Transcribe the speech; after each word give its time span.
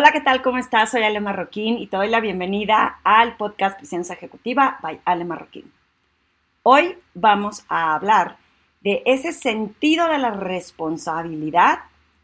Hola, 0.00 0.12
¿qué 0.12 0.22
tal? 0.22 0.40
¿Cómo 0.40 0.56
estás? 0.56 0.92
Soy 0.92 1.02
Ale 1.02 1.20
Marroquín 1.20 1.76
y 1.76 1.86
te 1.86 1.98
doy 1.98 2.08
la 2.08 2.20
bienvenida 2.20 3.00
al 3.04 3.36
podcast 3.36 3.76
Presencia 3.76 4.14
Ejecutiva 4.14 4.78
by 4.80 4.98
Ale 5.04 5.26
Marroquín. 5.26 5.70
Hoy 6.62 6.96
vamos 7.12 7.66
a 7.68 7.94
hablar 7.94 8.38
de 8.80 9.02
ese 9.04 9.34
sentido 9.34 10.08
de 10.08 10.16
la 10.16 10.30
responsabilidad 10.30 11.80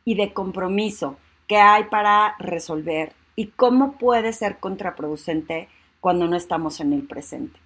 y 0.07 0.15
de 0.15 0.33
compromiso 0.33 1.19
que 1.47 1.59
hay 1.59 1.85
para 1.85 2.35
resolver 2.39 3.13
y 3.35 3.49
cómo 3.49 3.99
puede 3.99 4.33
ser 4.33 4.57
contraproducente 4.57 5.69
cuando 6.01 6.27
no 6.29 6.37
estamos 6.37 6.81
en 6.81 6.95
el 6.95 7.03
presente. 7.03 7.61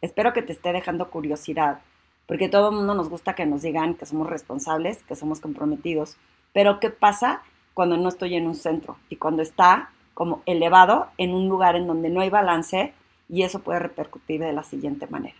Espero 0.00 0.32
que 0.32 0.42
te 0.42 0.52
esté 0.52 0.72
dejando 0.72 1.10
curiosidad, 1.10 1.80
porque 2.28 2.48
todo 2.48 2.68
el 2.68 2.76
mundo 2.76 2.94
nos 2.94 3.08
gusta 3.08 3.34
que 3.34 3.46
nos 3.46 3.62
digan 3.62 3.94
que 3.94 4.06
somos 4.06 4.30
responsables, 4.30 5.02
que 5.02 5.16
somos 5.16 5.40
comprometidos, 5.40 6.18
pero 6.52 6.78
¿qué 6.78 6.90
pasa? 6.90 7.42
Cuando 7.74 7.96
no 7.96 8.08
estoy 8.08 8.36
en 8.36 8.46
un 8.46 8.54
centro 8.54 8.96
y 9.10 9.16
cuando 9.16 9.42
está 9.42 9.90
como 10.14 10.42
elevado 10.46 11.08
en 11.18 11.34
un 11.34 11.48
lugar 11.48 11.76
en 11.76 11.86
donde 11.86 12.08
no 12.08 12.20
hay 12.20 12.30
balance 12.30 12.94
y 13.28 13.42
eso 13.42 13.60
puede 13.60 13.80
repercutir 13.80 14.40
de 14.40 14.52
la 14.52 14.62
siguiente 14.62 15.06
manera. 15.08 15.36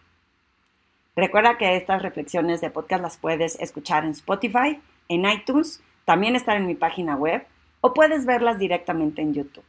Recuerda 1.16 1.56
que 1.56 1.76
estas 1.76 2.02
reflexiones 2.02 2.60
de 2.60 2.70
podcast 2.70 3.02
las 3.02 3.16
puedes 3.16 3.58
escuchar 3.60 4.04
en 4.04 4.10
Spotify, 4.10 4.80
en 5.08 5.24
iTunes, 5.30 5.80
también 6.04 6.34
están 6.34 6.56
en 6.56 6.66
mi 6.66 6.74
página 6.74 7.14
web 7.14 7.46
o 7.80 7.94
puedes 7.94 8.26
verlas 8.26 8.58
directamente 8.58 9.22
en 9.22 9.34
YouTube. 9.34 9.64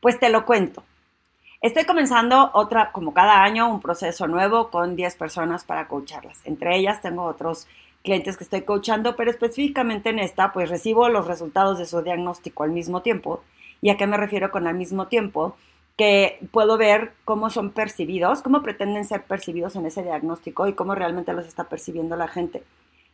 Pues 0.00 0.18
te 0.18 0.30
lo 0.30 0.44
cuento. 0.44 0.82
Estoy 1.60 1.84
comenzando 1.84 2.50
otra, 2.54 2.92
como 2.92 3.12
cada 3.12 3.42
año, 3.42 3.68
un 3.68 3.80
proceso 3.80 4.28
nuevo 4.28 4.70
con 4.70 4.94
10 4.94 5.16
personas 5.16 5.64
para 5.64 5.88
coacharlas. 5.88 6.40
Entre 6.44 6.76
ellas 6.76 7.00
tengo 7.00 7.24
otros 7.24 7.66
clientes 8.02 8.36
que 8.36 8.44
estoy 8.44 8.62
coachando, 8.62 9.16
pero 9.16 9.30
específicamente 9.30 10.10
en 10.10 10.18
esta, 10.18 10.52
pues 10.52 10.70
recibo 10.70 11.08
los 11.08 11.26
resultados 11.26 11.78
de 11.78 11.86
su 11.86 12.02
diagnóstico 12.02 12.62
al 12.62 12.70
mismo 12.70 13.02
tiempo. 13.02 13.42
¿Y 13.80 13.90
a 13.90 13.96
qué 13.96 14.06
me 14.06 14.16
refiero 14.16 14.50
con 14.50 14.66
al 14.66 14.74
mismo 14.74 15.06
tiempo? 15.06 15.56
Que 15.96 16.38
puedo 16.52 16.78
ver 16.78 17.12
cómo 17.24 17.50
son 17.50 17.70
percibidos, 17.70 18.42
cómo 18.42 18.62
pretenden 18.62 19.04
ser 19.04 19.22
percibidos 19.22 19.76
en 19.76 19.86
ese 19.86 20.02
diagnóstico 20.02 20.68
y 20.68 20.74
cómo 20.74 20.94
realmente 20.94 21.32
los 21.32 21.46
está 21.46 21.64
percibiendo 21.64 22.16
la 22.16 22.28
gente. 22.28 22.62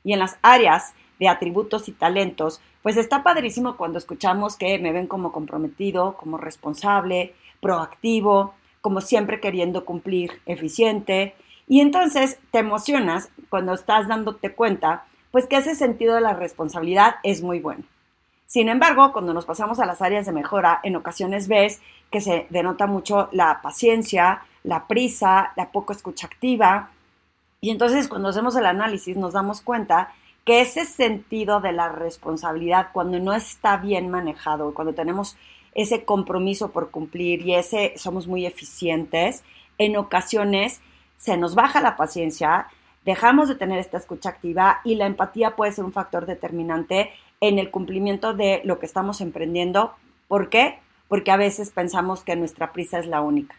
Y 0.05 0.13
en 0.13 0.19
las 0.19 0.39
áreas 0.43 0.95
de 1.19 1.29
atributos 1.29 1.89
y 1.89 1.93
talentos, 1.93 2.61
pues 2.83 2.97
está 2.97 3.23
padrísimo 3.23 3.77
cuando 3.77 3.99
escuchamos 3.99 4.57
que 4.57 4.79
me 4.79 4.93
ven 4.93 5.07
como 5.07 5.33
comprometido, 5.33 6.17
como 6.17 6.37
responsable, 6.37 7.35
proactivo, 7.61 8.55
como 8.81 9.01
siempre 9.01 9.41
queriendo 9.41 9.87
cumplir, 9.87 10.43
eficiente, 10.45 11.35
y 11.67 11.81
entonces 11.81 12.39
te 12.51 12.59
emocionas 12.59 13.31
cuando 13.49 13.75
estás 13.75 14.09
dándote 14.09 14.55
cuenta, 14.55 15.05
pues 15.31 15.47
que 15.47 15.57
ese 15.57 15.75
sentido 15.75 16.15
de 16.15 16.21
la 16.21 16.35
responsabilidad 16.35 17.17
es 17.23 17.43
muy 17.43 17.61
bueno. 17.61 17.85
Sin 18.47 18.69
embargo, 18.69 19.13
cuando 19.13 19.35
nos 19.35 19.47
pasamos 19.47 19.81
a 19.81 19.87
las 19.87 20.03
áreas 20.03 20.27
de 20.27 20.33
mejora, 20.33 20.81
en 20.83 20.97
ocasiones 20.97 21.49
ves 21.49 21.81
que 22.11 22.21
se 22.21 22.47
denota 22.51 22.87
mucho 22.87 23.29
la 23.33 23.61
paciencia, 23.63 24.43
la 24.63 24.87
prisa, 24.87 25.53
la 25.57 25.71
poco 25.73 25.93
escucha 25.93 26.27
activa. 26.27 26.91
Y 27.61 27.71
entonces 27.71 28.07
cuando 28.07 28.29
hacemos 28.29 28.55
el 28.57 28.67
análisis 28.67 29.17
nos 29.17 29.33
damos 29.33 29.61
cuenta 29.61 30.13
que 30.45 30.61
ese 30.61 30.85
sentido 30.85 31.61
de 31.61 31.73
la 31.73 31.89
responsabilidad, 31.89 32.91
cuando 32.93 33.19
no 33.19 33.33
está 33.33 33.79
bien 33.79 34.11
manejado, 34.11 34.75
cuando 34.75 34.93
tenemos 34.93 35.37
ese 35.75 36.05
compromiso 36.05 36.71
por 36.71 36.91
cumplir 36.91 37.41
y 37.41 37.55
ese 37.55 37.95
somos 37.97 38.29
muy 38.29 38.47
eficientes, 38.47 39.43
en 39.79 39.97
ocasiones 39.97 40.81
se 41.17 41.37
nos 41.37 41.55
baja 41.55 41.81
la 41.81 41.97
paciencia, 41.97 42.69
dejamos 43.05 43.49
de 43.49 43.55
tener 43.55 43.79
esta 43.79 43.99
escucha 43.99 44.31
activa 44.31 44.81
y 44.85 44.97
la 44.97 45.07
empatía 45.07 45.57
puede 45.57 45.73
ser 45.73 45.85
un 45.85 45.93
factor 45.93 46.27
determinante 46.27 47.11
en 47.41 47.59
el 47.59 47.71
cumplimiento 47.71 48.35
de 48.35 48.63
lo 48.65 48.79
que 48.79 48.87
estamos 48.87 49.21
emprendiendo. 49.21 49.95
¿Por 50.29 50.49
qué? 50.49 50.79
Porque 51.09 51.31
a 51.31 51.37
veces 51.37 51.71
pensamos 51.71 52.23
que 52.25 52.37
nuestra 52.37 52.73
prisa 52.73 52.99
es 52.99 53.07
la 53.07 53.21
única. 53.21 53.57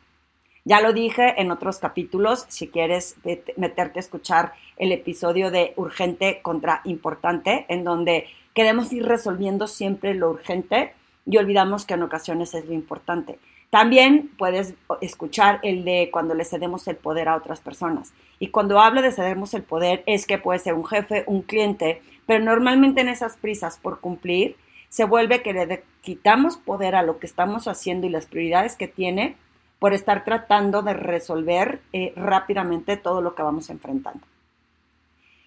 Ya 0.68 0.82
lo 0.82 0.94
dije 0.94 1.40
en 1.40 1.52
otros 1.52 1.78
capítulos, 1.78 2.48
si 2.50 2.70
quieres 2.70 3.18
meterte 3.56 4.00
a 4.00 4.02
escuchar 4.02 4.54
el 4.78 4.92
episodio 4.92 5.52
de 5.52 5.74
urgente 5.76 6.40
contra 6.42 6.82
importante, 6.86 7.68
en 7.70 7.84
donde 7.84 8.26
queremos 8.56 8.92
ir 8.92 9.06
resolviendo 9.06 9.68
siempre 9.68 10.16
lo 10.16 10.32
urgente 10.32 10.94
y 11.28 11.38
olvidamos 11.38 11.86
que 11.86 11.94
en 11.94 12.02
ocasiones 12.02 12.56
es 12.56 12.66
lo 12.66 12.74
importante. 12.74 13.38
También 13.70 14.32
puedes 14.38 14.74
escuchar 15.02 15.60
el 15.64 15.84
de 15.84 16.10
cuando 16.12 16.34
le 16.34 16.46
cedemos 16.46 16.88
el 16.88 16.96
poder 16.96 17.28
a 17.28 17.36
otras 17.36 17.60
personas. 17.60 18.14
Y 18.40 18.48
cuando 18.48 18.80
hablo 18.80 19.02
de 19.02 19.12
cedemos 19.12 19.54
el 19.54 19.64
poder 19.64 20.04
es 20.06 20.26
que 20.26 20.38
puede 20.38 20.60
ser 20.60 20.76
un 20.76 20.86
jefe, 20.86 21.24
un 21.28 21.42
cliente, 21.42 22.02
pero 22.26 22.44
normalmente 22.44 23.02
en 23.02 23.10
esas 23.10 23.38
prisas 23.38 23.78
por 23.78 24.00
cumplir 24.00 24.56
se 24.90 25.04
vuelve 25.04 25.42
que 25.42 25.54
le 25.54 25.84
quitamos 26.02 26.58
poder 26.58 26.96
a 26.96 27.04
lo 27.04 27.20
que 27.20 27.28
estamos 27.28 27.68
haciendo 27.68 28.08
y 28.08 28.10
las 28.10 28.28
prioridades 28.28 28.76
que 28.76 28.88
tiene 28.88 29.36
por 29.80 29.94
estar 29.94 30.24
tratando 30.24 30.82
de 30.84 30.94
resolver 30.94 31.82
eh, 31.92 32.14
rápidamente 32.16 32.96
todo 32.96 33.22
lo 33.22 33.36
que 33.36 33.44
vamos 33.44 33.70
enfrentando. 33.70 34.26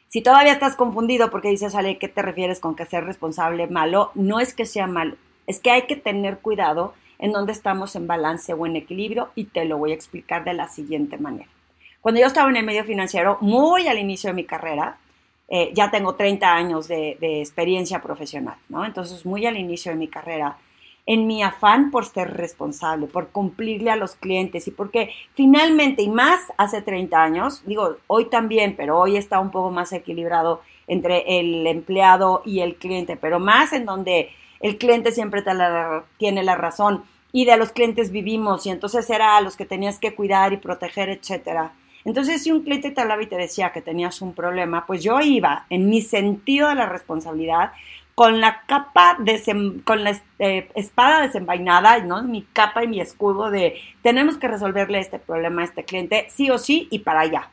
Si 0.08 0.22
todavía 0.22 0.52
estás 0.52 0.76
confundido 0.76 1.30
porque 1.30 1.48
dices, 1.48 1.74
Ale, 1.74 1.98
¿qué 1.98 2.08
te 2.08 2.22
refieres 2.22 2.60
con 2.60 2.74
que 2.76 2.86
ser 2.86 3.04
responsable 3.04 3.66
malo? 3.66 4.10
No 4.14 4.40
es 4.40 4.54
que 4.54 4.66
sea 4.66 4.86
malo, 4.86 5.16
es 5.46 5.60
que 5.60 5.70
hay 5.70 5.86
que 5.86 5.96
tener 5.96 6.38
cuidado 6.38 6.94
en 7.18 7.32
donde 7.32 7.52
estamos 7.52 7.96
en 7.96 8.06
balance 8.06 8.52
o 8.52 8.66
en 8.66 8.76
equilibrio 8.76 9.30
y 9.34 9.44
te 9.44 9.64
lo 9.64 9.78
voy 9.78 9.92
a 9.92 9.94
explicar 9.94 10.44
de 10.44 10.54
la 10.54 10.68
siguiente 10.68 11.18
manera. 11.18 11.48
Cuando 12.00 12.20
yo 12.20 12.26
estaba 12.26 12.48
en 12.50 12.56
el 12.56 12.64
medio 12.64 12.84
financiero, 12.84 13.38
muy 13.40 13.88
al 13.88 13.98
inicio 13.98 14.30
de 14.30 14.34
mi 14.34 14.44
carrera, 14.44 14.98
eh, 15.48 15.72
ya 15.74 15.90
tengo 15.90 16.14
30 16.14 16.54
años 16.54 16.88
de, 16.88 17.16
de, 17.20 17.40
experiencia 17.40 18.00
profesional, 18.00 18.56
¿no? 18.68 18.84
Entonces, 18.84 19.24
muy 19.24 19.46
al 19.46 19.56
inicio 19.56 19.90
de 19.90 19.96
mi 19.96 20.06
carrera, 20.06 20.58
en 21.06 21.26
mi 21.26 21.42
afán 21.42 21.90
por 21.90 22.04
ser 22.04 22.36
responsable, 22.36 23.06
por 23.06 23.30
cumplirle 23.30 23.90
a 23.90 23.96
los 23.96 24.14
clientes 24.14 24.68
y 24.68 24.70
porque 24.70 25.10
finalmente, 25.34 26.02
y 26.02 26.10
más 26.10 26.52
hace 26.58 26.82
30 26.82 27.22
años, 27.22 27.62
digo, 27.64 27.96
hoy 28.08 28.26
también, 28.26 28.76
pero 28.76 28.98
hoy 28.98 29.16
está 29.16 29.40
un 29.40 29.50
poco 29.50 29.70
más 29.70 29.90
equilibrado 29.94 30.60
entre 30.86 31.40
el 31.40 31.66
empleado 31.66 32.42
y 32.44 32.60
el 32.60 32.76
cliente, 32.76 33.16
pero 33.16 33.40
más 33.40 33.72
en 33.72 33.86
donde 33.86 34.28
el 34.60 34.78
cliente 34.78 35.12
siempre 35.12 35.44
tiene 36.16 36.42
la 36.42 36.54
razón 36.56 37.04
y 37.32 37.44
de 37.44 37.56
los 37.56 37.72
clientes 37.72 38.10
vivimos 38.10 38.66
y 38.66 38.70
entonces 38.70 39.08
era 39.10 39.36
a 39.36 39.40
los 39.40 39.56
que 39.56 39.66
tenías 39.66 39.98
que 39.98 40.14
cuidar 40.14 40.52
y 40.52 40.56
proteger, 40.56 41.10
etcétera. 41.10 41.72
Entonces, 42.04 42.42
si 42.42 42.50
un 42.50 42.62
cliente 42.62 42.90
te 42.90 43.00
hablaba 43.00 43.22
y 43.22 43.26
te 43.26 43.36
decía 43.36 43.70
que 43.70 43.82
tenías 43.82 44.22
un 44.22 44.32
problema, 44.32 44.86
pues 44.86 45.02
yo 45.02 45.20
iba 45.20 45.66
en 45.68 45.90
mi 45.90 46.00
sentido 46.00 46.68
de 46.68 46.74
la 46.74 46.86
responsabilidad 46.86 47.72
con 48.14 48.40
la 48.40 48.62
capa, 48.66 49.18
con 49.84 50.02
la 50.02 50.20
eh, 50.38 50.68
espada 50.74 51.20
desenvainada, 51.20 51.98
¿no? 52.00 52.22
Mi 52.22 52.42
capa 52.42 52.82
y 52.82 52.88
mi 52.88 53.00
escudo 53.00 53.50
de 53.50 53.78
tenemos 54.02 54.38
que 54.38 54.48
resolverle 54.48 54.98
este 54.98 55.18
problema 55.18 55.62
a 55.62 55.66
este 55.66 55.84
cliente, 55.84 56.26
sí 56.30 56.50
o 56.50 56.58
sí, 56.58 56.88
y 56.90 57.00
para 57.00 57.20
allá. 57.20 57.50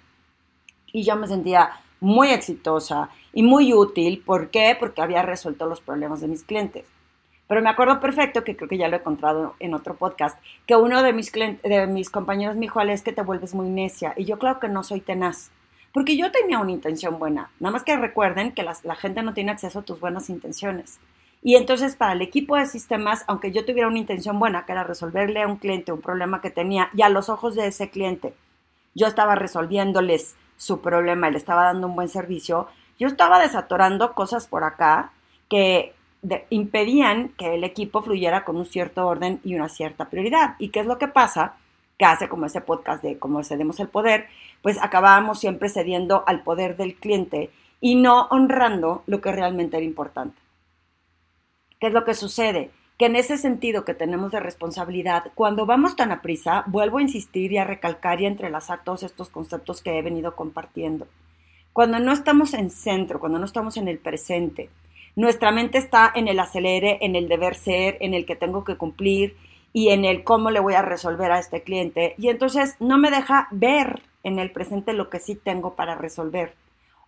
Y 0.92 1.04
yo 1.04 1.16
me 1.18 1.28
sentía 1.28 1.72
muy 2.00 2.30
exitosa 2.30 3.10
y 3.34 3.44
muy 3.44 3.74
útil. 3.74 4.24
¿Por 4.26 4.50
qué? 4.50 4.76
Porque 4.80 5.02
había 5.02 5.22
resuelto 5.22 5.68
los 5.68 5.82
problemas 5.82 6.22
de 6.22 6.30
mis 6.30 6.44
clientes. 6.44 6.88
Pero 7.48 7.62
me 7.62 7.70
acuerdo 7.70 8.00
perfecto, 8.00 8.44
que 8.44 8.56
creo 8.56 8.68
que 8.68 8.78
ya 8.78 8.88
lo 8.88 8.96
he 8.96 9.00
encontrado 9.00 9.56
en 9.60 9.74
otro 9.74 9.96
podcast, 9.96 10.42
que 10.66 10.76
uno 10.76 11.04
de 11.04 11.14
mis, 11.14 11.32
de 11.32 11.88
mis 11.88 12.10
compañeros 12.10 12.56
me 12.56 12.62
dijo, 12.62 12.82
es 12.82 13.04
que 13.04 13.14
te 13.14 13.22
vuelves 13.22 13.54
muy 13.54 13.70
necia. 13.70 14.14
Y 14.18 14.26
yo 14.26 14.40
claro 14.40 14.60
que 14.60 14.70
no 14.70 14.84
soy 14.84 15.02
tenaz. 15.02 15.52
Porque 15.94 16.18
yo 16.18 16.32
tenía 16.32 16.60
una 16.60 16.72
intención 16.72 17.20
buena. 17.20 17.52
Nada 17.60 17.72
más 17.72 17.84
que 17.84 17.96
recuerden 17.96 18.52
que 18.52 18.64
la 18.64 18.96
gente 18.96 19.22
no 19.22 19.34
tiene 19.34 19.52
acceso 19.52 19.80
a 19.80 19.84
tus 19.84 20.00
buenas 20.00 20.30
intenciones. 20.30 21.00
Y 21.46 21.58
entonces 21.58 21.96
para 21.96 22.14
el 22.14 22.24
equipo 22.24 22.56
de 22.56 22.66
sistemas, 22.66 23.24
aunque 23.28 23.52
yo 23.52 23.66
tuviera 23.66 23.88
una 23.88 24.00
intención 24.00 24.40
buena, 24.40 24.66
que 24.66 24.72
era 24.72 24.84
resolverle 24.84 25.44
a 25.44 25.48
un 25.48 25.58
cliente 25.58 25.92
un 25.92 26.02
problema 26.02 26.42
que 26.42 26.50
tenía, 26.50 26.90
y 26.96 27.04
a 27.04 27.10
los 27.10 27.30
ojos 27.30 27.54
de 27.54 27.68
ese 27.68 27.92
cliente, 27.92 28.34
yo 28.96 29.06
estaba 29.06 29.36
resolviéndoles 29.36 30.36
su 30.58 30.82
problema 30.82 31.30
y 31.30 31.34
le 31.34 31.38
estaba 31.38 31.66
dando 31.66 31.86
un 31.86 31.96
buen 31.96 32.10
servicio, 32.10 32.68
yo 32.98 33.08
estaba 33.08 33.40
desatorando 33.40 34.14
cosas 34.14 34.48
por 34.48 34.64
acá 34.64 35.12
que 35.48 35.94
impedían 36.50 37.30
que 37.38 37.56
el 37.56 37.64
equipo 37.64 38.02
fluyera 38.02 38.44
con 38.44 38.56
un 38.56 38.66
cierto 38.66 39.06
orden 39.08 39.40
y 39.44 39.56
una 39.56 39.70
cierta 39.70 40.10
prioridad. 40.10 40.56
¿Y 40.60 40.70
qué 40.70 40.82
es 40.82 40.86
lo 40.86 40.98
que 40.98 41.08
pasa? 41.08 41.56
Que 41.98 42.06
hace 42.06 42.30
como 42.30 42.46
ese 42.46 42.62
podcast 42.62 43.04
de 43.04 43.18
cómo 43.18 43.44
cedemos 43.44 43.80
el 43.80 43.88
poder, 43.88 44.28
pues 44.62 44.82
acabábamos 44.82 45.40
siempre 45.40 45.70
cediendo 45.70 46.24
al 46.28 46.44
poder 46.44 46.78
del 46.78 46.96
cliente 46.96 47.50
y 47.82 47.96
no 47.96 48.28
honrando 48.32 49.04
lo 49.06 49.22
que 49.22 49.32
realmente 49.32 49.78
era 49.78 49.86
importante. 49.86 50.38
¿Qué 51.80 51.88
es 51.88 51.94
lo 51.94 52.04
que 52.04 52.14
sucede? 52.14 52.72
Que 52.98 53.08
en 53.08 53.16
ese 53.16 53.38
sentido 53.38 53.84
que 53.84 53.94
tenemos 53.94 54.32
de 54.32 54.40
responsabilidad, 54.40 55.32
cuando 55.36 55.66
vamos 55.66 55.96
tan 55.96 56.12
a 56.12 56.22
prisa, 56.22 56.64
vuelvo 56.68 56.98
a 56.98 57.02
insistir 57.02 57.52
y 57.52 57.58
a 57.58 57.66
recalcar 57.66 58.22
y 58.22 58.26
a 58.26 58.30
entrelazar 58.30 58.84
todos 58.84 59.04
estos 59.04 59.30
conceptos 59.30 59.82
que 59.82 59.98
he 59.98 60.02
venido 60.02 60.36
compartiendo. 60.36 61.08
Cuando 61.74 62.00
no 62.00 62.14
estamos 62.14 62.54
en 62.54 62.70
centro, 62.70 63.20
cuando 63.20 63.38
no 63.38 63.46
estamos 63.46 63.76
en 63.76 63.90
el 63.90 64.00
presente, 64.00 64.70
nuestra 65.16 65.52
mente 65.52 65.78
está 65.78 66.12
en 66.14 66.28
el 66.28 66.40
acelere, 66.40 66.98
en 67.02 67.16
el 67.16 67.28
deber 67.28 67.56
ser, 67.56 67.98
en 68.02 68.14
el 68.14 68.26
que 68.26 68.36
tengo 68.36 68.64
que 68.64 68.76
cumplir 68.76 69.36
y 69.72 69.90
en 69.90 70.06
el 70.06 70.24
cómo 70.24 70.52
le 70.52 70.60
voy 70.60 70.74
a 70.74 70.82
resolver 70.82 71.32
a 71.32 71.40
este 71.40 71.62
cliente. 71.62 72.16
Y 72.18 72.30
entonces 72.30 72.76
no 72.80 72.98
me 72.98 73.12
deja 73.12 73.48
ver 73.52 74.02
en 74.24 74.40
el 74.40 74.52
presente 74.52 74.94
lo 74.94 75.10
que 75.10 75.20
sí 75.20 75.36
tengo 75.36 75.76
para 75.76 75.96
resolver. 75.96 76.54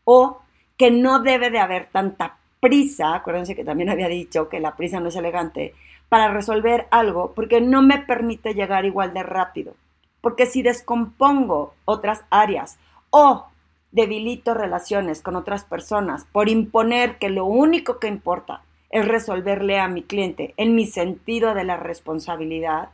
O 0.04 0.40
que 0.78 0.92
no 0.92 1.20
debe 1.20 1.50
de 1.50 1.60
haber 1.60 1.88
tanta 1.92 2.38
prisa, 2.60 3.16
acuérdense 3.16 3.56
que 3.56 3.64
también 3.64 3.90
había 3.90 4.08
dicho 4.08 4.50
que 4.50 4.60
la 4.60 4.76
prisa 4.76 5.00
no 5.00 5.10
es 5.10 5.16
elegante, 5.16 5.74
para 6.10 6.32
resolver 6.32 6.88
algo 6.92 7.34
porque 7.34 7.60
no 7.60 7.82
me 7.82 8.00
permite 8.00 8.54
llegar 8.54 8.86
igual 8.86 9.14
de 9.14 9.24
rápido. 9.24 9.74
Porque 10.22 10.46
si 10.46 10.62
descompongo 10.62 11.74
otras 11.86 12.24
áreas 12.30 12.78
o 13.10 13.48
debilito 13.92 14.54
relaciones 14.54 15.22
con 15.22 15.36
otras 15.36 15.64
personas 15.64 16.26
por 16.32 16.50
imponer 16.50 17.18
que 17.18 17.30
lo 17.30 17.46
único 17.46 18.00
que 18.00 18.08
importa 18.08 18.62
es 18.90 19.08
resolverle 19.08 19.80
a 19.80 19.88
mi 19.88 20.04
cliente 20.04 20.54
en 20.58 20.76
mi 20.76 20.86
sentido 20.86 21.54
de 21.54 21.64
la 21.64 21.78
responsabilidad, 21.78 22.90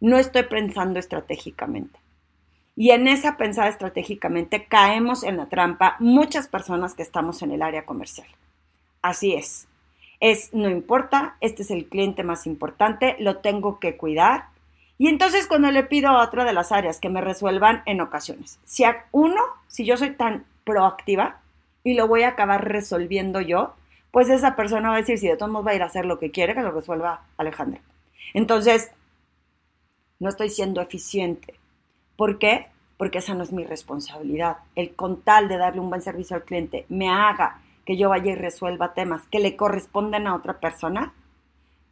no 0.00 0.16
estoy 0.16 0.44
pensando 0.44 0.98
estratégicamente. 0.98 1.98
Y 2.76 2.90
en 2.90 3.08
esa 3.08 3.36
pensada 3.36 3.68
estratégicamente 3.68 4.64
caemos 4.64 5.22
en 5.22 5.36
la 5.36 5.46
trampa 5.46 5.96
muchas 5.98 6.48
personas 6.48 6.94
que 6.94 7.02
estamos 7.02 7.42
en 7.42 7.50
el 7.50 7.62
área 7.62 7.84
comercial. 7.84 8.28
Así 9.02 9.34
es. 9.34 9.68
Es, 10.20 10.52
no 10.54 10.68
importa, 10.68 11.36
este 11.40 11.62
es 11.62 11.70
el 11.70 11.86
cliente 11.86 12.22
más 12.22 12.46
importante, 12.46 13.16
lo 13.18 13.38
tengo 13.38 13.78
que 13.78 13.96
cuidar. 13.96 14.44
Y 15.00 15.08
entonces 15.08 15.46
cuando 15.46 15.70
le 15.70 15.82
pido 15.82 16.10
a 16.10 16.22
otra 16.22 16.44
de 16.44 16.52
las 16.52 16.72
áreas 16.72 17.00
que 17.00 17.08
me 17.08 17.22
resuelvan 17.22 17.82
en 17.86 18.02
ocasiones, 18.02 18.58
si 18.66 18.84
a 18.84 19.06
uno, 19.12 19.40
si 19.66 19.86
yo 19.86 19.96
soy 19.96 20.10
tan 20.10 20.44
proactiva 20.62 21.40
y 21.82 21.94
lo 21.94 22.06
voy 22.06 22.24
a 22.24 22.28
acabar 22.28 22.68
resolviendo 22.68 23.40
yo, 23.40 23.72
pues 24.10 24.28
esa 24.28 24.56
persona 24.56 24.90
va 24.90 24.96
a 24.96 24.98
decir, 24.98 25.16
si 25.16 25.26
de 25.26 25.38
todos 25.38 25.50
modos 25.50 25.68
va 25.68 25.70
a 25.70 25.74
ir 25.76 25.82
a 25.82 25.86
hacer 25.86 26.04
lo 26.04 26.18
que 26.18 26.30
quiere, 26.30 26.54
que 26.54 26.60
lo 26.60 26.70
resuelva 26.70 27.22
Alejandra. 27.38 27.80
Entonces, 28.34 28.90
no 30.18 30.28
estoy 30.28 30.50
siendo 30.50 30.82
eficiente. 30.82 31.54
¿Por 32.14 32.38
qué? 32.38 32.66
Porque 32.98 33.20
esa 33.20 33.32
no 33.32 33.42
es 33.42 33.52
mi 33.52 33.64
responsabilidad. 33.64 34.58
El 34.74 34.94
con 34.94 35.22
tal 35.22 35.48
de 35.48 35.56
darle 35.56 35.80
un 35.80 35.88
buen 35.88 36.02
servicio 36.02 36.36
al 36.36 36.44
cliente 36.44 36.84
me 36.90 37.08
haga 37.08 37.62
que 37.86 37.96
yo 37.96 38.10
vaya 38.10 38.32
y 38.32 38.34
resuelva 38.34 38.92
temas 38.92 39.22
que 39.30 39.40
le 39.40 39.56
corresponden 39.56 40.26
a 40.26 40.34
otra 40.34 40.60
persona, 40.60 41.14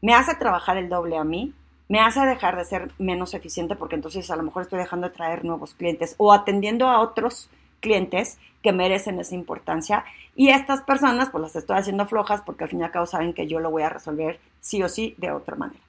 me 0.02 0.12
hace 0.12 0.34
trabajar 0.34 0.76
el 0.76 0.90
doble 0.90 1.16
a 1.16 1.24
mí, 1.24 1.54
me 1.88 2.00
hace 2.00 2.20
dejar 2.20 2.56
de 2.56 2.64
ser 2.64 2.92
menos 2.98 3.34
eficiente 3.34 3.74
porque 3.74 3.96
entonces 3.96 4.30
a 4.30 4.36
lo 4.36 4.42
mejor 4.42 4.62
estoy 4.62 4.78
dejando 4.78 5.08
de 5.08 5.14
traer 5.14 5.44
nuevos 5.44 5.74
clientes 5.74 6.14
o 6.18 6.32
atendiendo 6.32 6.88
a 6.88 7.00
otros 7.00 7.50
clientes 7.80 8.38
que 8.62 8.72
merecen 8.72 9.18
esa 9.20 9.34
importancia 9.34 10.04
y 10.34 10.50
estas 10.50 10.82
personas 10.82 11.30
pues 11.30 11.42
las 11.42 11.56
estoy 11.56 11.78
haciendo 11.78 12.06
flojas 12.06 12.42
porque 12.42 12.64
al 12.64 12.70
fin 12.70 12.80
y 12.80 12.84
al 12.84 12.90
cabo 12.90 13.06
saben 13.06 13.32
que 13.32 13.46
yo 13.46 13.60
lo 13.60 13.70
voy 13.70 13.82
a 13.82 13.88
resolver 13.88 14.38
sí 14.60 14.82
o 14.82 14.88
sí 14.88 15.14
de 15.18 15.30
otra 15.32 15.56
manera. 15.56 15.80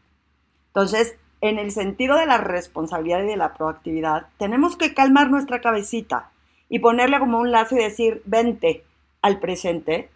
Entonces, 0.67 1.17
en 1.41 1.57
el 1.57 1.71
sentido 1.71 2.17
de 2.17 2.25
la 2.25 2.37
responsabilidad 2.37 3.23
y 3.23 3.27
de 3.27 3.37
la 3.37 3.53
proactividad, 3.53 4.27
tenemos 4.37 4.77
que 4.77 4.93
calmar 4.93 5.29
nuestra 5.29 5.61
cabecita 5.61 6.31
y 6.69 6.79
ponerle 6.79 7.19
como 7.19 7.39
un 7.39 7.51
lazo 7.51 7.75
y 7.75 7.83
decir, 7.83 8.21
vente 8.25 8.83
al 9.21 9.39
presente 9.39 10.09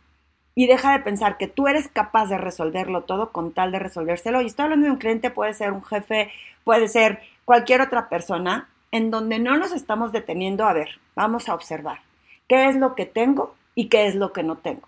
y 0.56 0.68
deja 0.68 0.92
de 0.92 1.04
pensar 1.04 1.38
que 1.38 1.48
tú 1.48 1.68
eres 1.68 1.88
capaz 1.88 2.28
de 2.28 2.38
resolverlo 2.38 3.04
todo 3.04 3.32
con 3.32 3.54
tal 3.54 3.72
de 3.72 3.80
resolvérselo. 3.80 4.42
Y 4.42 4.48
estoy 4.48 4.64
hablando 4.64 4.86
de 4.86 4.92
un 4.92 4.98
cliente, 4.98 5.32
puede 5.32 5.54
ser 5.54 5.72
un 5.72 5.84
jefe, 5.84 6.32
puede 6.64 6.88
ser 6.88 7.22
cualquier 7.46 7.82
otra 7.82 8.10
persona, 8.10 8.70
en 8.92 9.10
donde 9.10 9.40
no 9.40 9.58
nos 9.58 9.72
estamos 9.72 10.12
deteniendo 10.12 10.66
a 10.66 10.74
ver, 10.74 11.00
vamos 11.16 11.50
a 11.50 11.56
observar 11.56 12.00
qué 12.48 12.68
es 12.70 12.76
lo 12.76 12.94
que 12.96 13.06
tengo 13.06 13.56
y 13.74 13.90
qué 13.90 14.08
es 14.08 14.16
lo 14.16 14.34
que 14.34 14.44
no 14.44 14.58
tengo. 14.58 14.88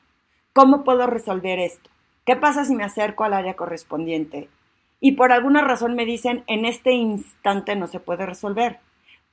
¿Cómo 0.54 0.84
puedo 0.84 1.08
resolver 1.08 1.60
esto? 1.60 1.90
¿Qué 2.26 2.36
pasa 2.36 2.66
si 2.66 2.76
me 2.76 2.84
acerco 2.84 3.24
al 3.24 3.34
área 3.34 3.56
correspondiente? 3.56 4.50
y 5.00 5.12
por 5.12 5.32
alguna 5.32 5.62
razón 5.62 5.94
me 5.94 6.04
dicen 6.04 6.44
en 6.48 6.66
este 6.66 6.92
instante 6.94 7.76
no 7.76 7.86
se 7.86 8.00
puede 8.00 8.26
resolver. 8.26 8.80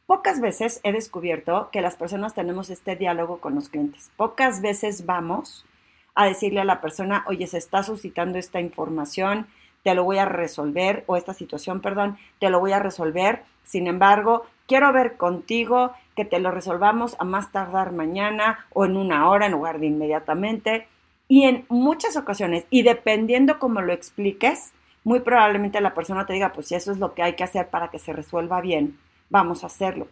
Pocas 0.06 0.40
veces 0.40 0.80
he 0.82 0.92
descubierto 0.92 1.70
que 1.72 1.80
las 1.80 1.96
personas 1.96 2.34
tenemos 2.34 2.68
este 2.68 2.94
diálogo 2.94 3.38
con 3.38 3.54
los 3.54 3.70
clientes. 3.70 4.10
Pocas 4.18 4.60
veces 4.60 5.06
vamos 5.06 5.64
a 6.14 6.26
decirle 6.26 6.60
a 6.60 6.64
la 6.64 6.80
persona, 6.80 7.24
oye, 7.26 7.46
se 7.46 7.58
está 7.58 7.82
suscitando 7.82 8.38
esta 8.38 8.60
información, 8.60 9.46
te 9.82 9.94
lo 9.94 10.04
voy 10.04 10.18
a 10.18 10.24
resolver, 10.24 11.04
o 11.06 11.16
esta 11.16 11.34
situación, 11.34 11.80
perdón, 11.80 12.18
te 12.38 12.50
lo 12.50 12.60
voy 12.60 12.72
a 12.72 12.78
resolver. 12.78 13.42
Sin 13.64 13.86
embargo, 13.86 14.46
quiero 14.66 14.92
ver 14.92 15.16
contigo 15.16 15.92
que 16.14 16.24
te 16.24 16.38
lo 16.38 16.50
resolvamos 16.50 17.16
a 17.18 17.24
más 17.24 17.50
tardar 17.50 17.92
mañana 17.92 18.66
o 18.72 18.84
en 18.84 18.96
una 18.96 19.28
hora 19.28 19.46
en 19.46 19.52
lugar 19.52 19.78
de 19.78 19.86
inmediatamente. 19.86 20.86
Y 21.28 21.44
en 21.44 21.64
muchas 21.68 22.16
ocasiones, 22.16 22.66
y 22.70 22.82
dependiendo 22.82 23.58
cómo 23.58 23.80
lo 23.80 23.92
expliques, 23.92 24.72
muy 25.04 25.20
probablemente 25.20 25.80
la 25.80 25.94
persona 25.94 26.26
te 26.26 26.34
diga, 26.34 26.52
pues 26.52 26.68
si 26.68 26.74
eso 26.74 26.92
es 26.92 26.98
lo 26.98 27.14
que 27.14 27.22
hay 27.22 27.34
que 27.34 27.44
hacer 27.44 27.68
para 27.68 27.88
que 27.88 27.98
se 27.98 28.12
resuelva 28.12 28.60
bien, 28.60 28.98
vamos 29.30 29.64
a 29.64 29.66
hacerlo. 29.66 30.08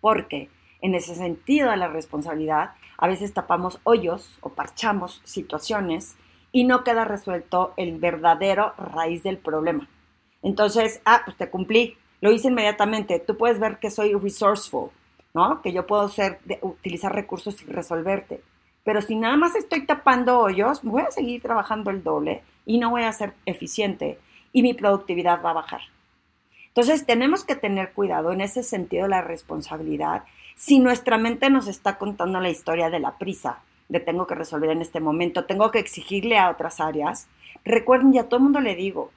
Porque 0.00 0.48
en 0.80 0.94
ese 0.94 1.14
sentido 1.14 1.70
de 1.70 1.76
la 1.76 1.88
responsabilidad, 1.88 2.72
a 2.98 3.08
veces 3.08 3.32
tapamos 3.32 3.80
hoyos 3.84 4.38
o 4.40 4.50
parchamos 4.50 5.20
situaciones 5.24 6.16
y 6.52 6.64
no 6.64 6.84
queda 6.84 7.04
resuelto 7.04 7.74
el 7.76 7.98
verdadero 7.98 8.72
raíz 8.78 9.22
del 9.22 9.38
problema. 9.38 9.88
Entonces, 10.42 11.00
ah, 11.04 11.22
pues 11.24 11.36
te 11.36 11.50
cumplí, 11.50 11.96
lo 12.20 12.32
hice 12.32 12.48
inmediatamente. 12.48 13.18
Tú 13.18 13.36
puedes 13.36 13.58
ver 13.58 13.78
que 13.78 13.90
soy 13.90 14.14
resourceful, 14.14 14.90
¿no? 15.34 15.60
Que 15.60 15.72
yo 15.72 15.86
puedo 15.86 16.08
ser, 16.08 16.40
utilizar 16.62 17.14
recursos 17.14 17.60
y 17.62 17.66
resolverte. 17.66 18.42
Pero 18.84 19.02
si 19.02 19.16
nada 19.16 19.36
más 19.36 19.56
estoy 19.56 19.84
tapando 19.84 20.38
hoyos, 20.38 20.82
voy 20.82 21.02
a 21.02 21.10
seguir 21.10 21.42
trabajando 21.42 21.90
el 21.90 22.02
doble 22.04 22.42
y 22.64 22.78
no 22.78 22.90
voy 22.90 23.02
a 23.02 23.12
ser 23.12 23.34
eficiente 23.44 24.18
y 24.52 24.62
mi 24.62 24.74
productividad 24.74 25.42
va 25.42 25.50
a 25.50 25.54
bajar. 25.54 25.80
Entonces 26.68 27.04
tenemos 27.04 27.44
que 27.44 27.56
tener 27.56 27.92
cuidado 27.92 28.32
en 28.32 28.40
ese 28.40 28.62
sentido 28.62 29.04
de 29.04 29.08
la 29.08 29.22
responsabilidad. 29.22 30.24
Si 30.58 30.78
nuestra 30.78 31.18
mente 31.18 31.50
nos 31.50 31.68
está 31.68 31.98
contando 31.98 32.40
la 32.40 32.48
historia 32.48 32.88
de 32.88 32.98
la 32.98 33.18
prisa, 33.18 33.58
de 33.90 34.00
tengo 34.00 34.26
que 34.26 34.34
resolver 34.34 34.70
en 34.70 34.80
este 34.80 35.00
momento, 35.00 35.44
tengo 35.44 35.70
que 35.70 35.78
exigirle 35.78 36.38
a 36.38 36.48
otras 36.48 36.80
áreas, 36.80 37.28
recuerden, 37.62 38.14
ya 38.14 38.24
todo 38.24 38.38
el 38.38 38.44
mundo 38.44 38.60
le 38.60 38.74
digo, 38.74 39.10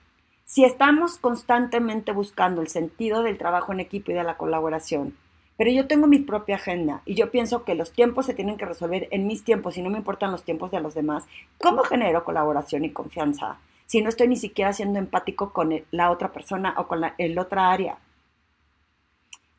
si 0.44 0.66
estamos 0.66 1.18
constantemente 1.18 2.12
buscando 2.12 2.62
el 2.62 2.68
sentido 2.68 3.24
del 3.24 3.38
trabajo 3.38 3.72
en 3.72 3.80
equipo 3.80 4.12
y 4.12 4.16
de 4.16 4.26
la 4.26 4.36
colaboración, 4.36 5.16
pero 5.56 5.72
yo 5.72 5.88
tengo 5.88 6.08
mi 6.08 6.20
propia 6.20 6.58
agenda 6.58 7.04
y 7.06 7.16
yo 7.16 7.32
pienso 7.32 7.64
que 7.64 7.74
los 7.74 7.94
tiempos 7.94 8.26
se 8.26 8.34
tienen 8.34 8.58
que 8.58 8.66
resolver 8.66 9.08
en 9.12 9.26
mis 9.26 9.46
tiempos 9.46 9.78
y 9.78 9.82
no 9.82 9.90
me 9.90 9.98
importan 9.98 10.34
los 10.34 10.44
tiempos 10.44 10.72
de 10.72 10.82
los 10.82 10.94
demás. 10.94 11.26
¿Cómo 11.58 11.84
genero 11.84 12.26
colaboración 12.26 12.84
y 12.84 12.92
confianza 12.92 13.60
si 13.86 14.02
no 14.02 14.10
estoy 14.10 14.28
ni 14.28 14.36
siquiera 14.36 14.74
siendo 14.74 15.00
empático 15.00 15.54
con 15.54 15.74
la 15.92 16.12
otra 16.12 16.34
persona 16.34 16.74
o 16.78 16.88
con 16.88 17.00
la 17.00 17.16
el 17.18 17.40
otra 17.40 17.72
área? 17.72 17.98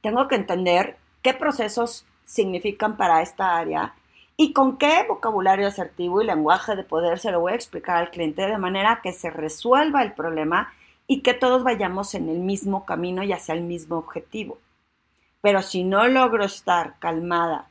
Tengo 0.03 0.29
que 0.29 0.37
entender 0.37 0.99
qué 1.22 1.34
procesos 1.34 2.06
significan 2.25 2.97
para 2.97 3.23
esta 3.23 3.56
área 3.56 3.95
y 4.37 4.52
con 4.52 4.78
qué 4.78 5.04
vocabulario 5.06 5.66
asertivo 5.66 6.23
y 6.23 6.26
lenguaje 6.26 6.75
de 6.76 6.85
poder 6.85 7.18
se 7.18 7.30
lo 7.30 7.40
voy 7.40 7.52
a 7.52 7.56
explicar 7.56 7.97
al 7.97 8.11
cliente 8.11 8.47
de 8.47 8.56
manera 8.56 9.00
que 9.02 9.12
se 9.12 9.30
resuelva 9.30 10.02
el 10.02 10.12
problema 10.12 10.73
y 11.06 11.23
que 11.23 11.35
todos 11.35 11.64
vayamos 11.64 12.14
en 12.14 12.28
el 12.28 12.38
mismo 12.38 12.87
camino 12.87 13.23
y 13.23 13.33
hacia 13.33 13.54
el 13.54 13.62
mismo 13.62 13.99
objetivo. 13.99 14.59
Pero 15.42 15.61
si 15.61 15.83
no 15.85 16.06
logro 16.09 16.45
estar 16.45 16.99
calmada 16.99 17.68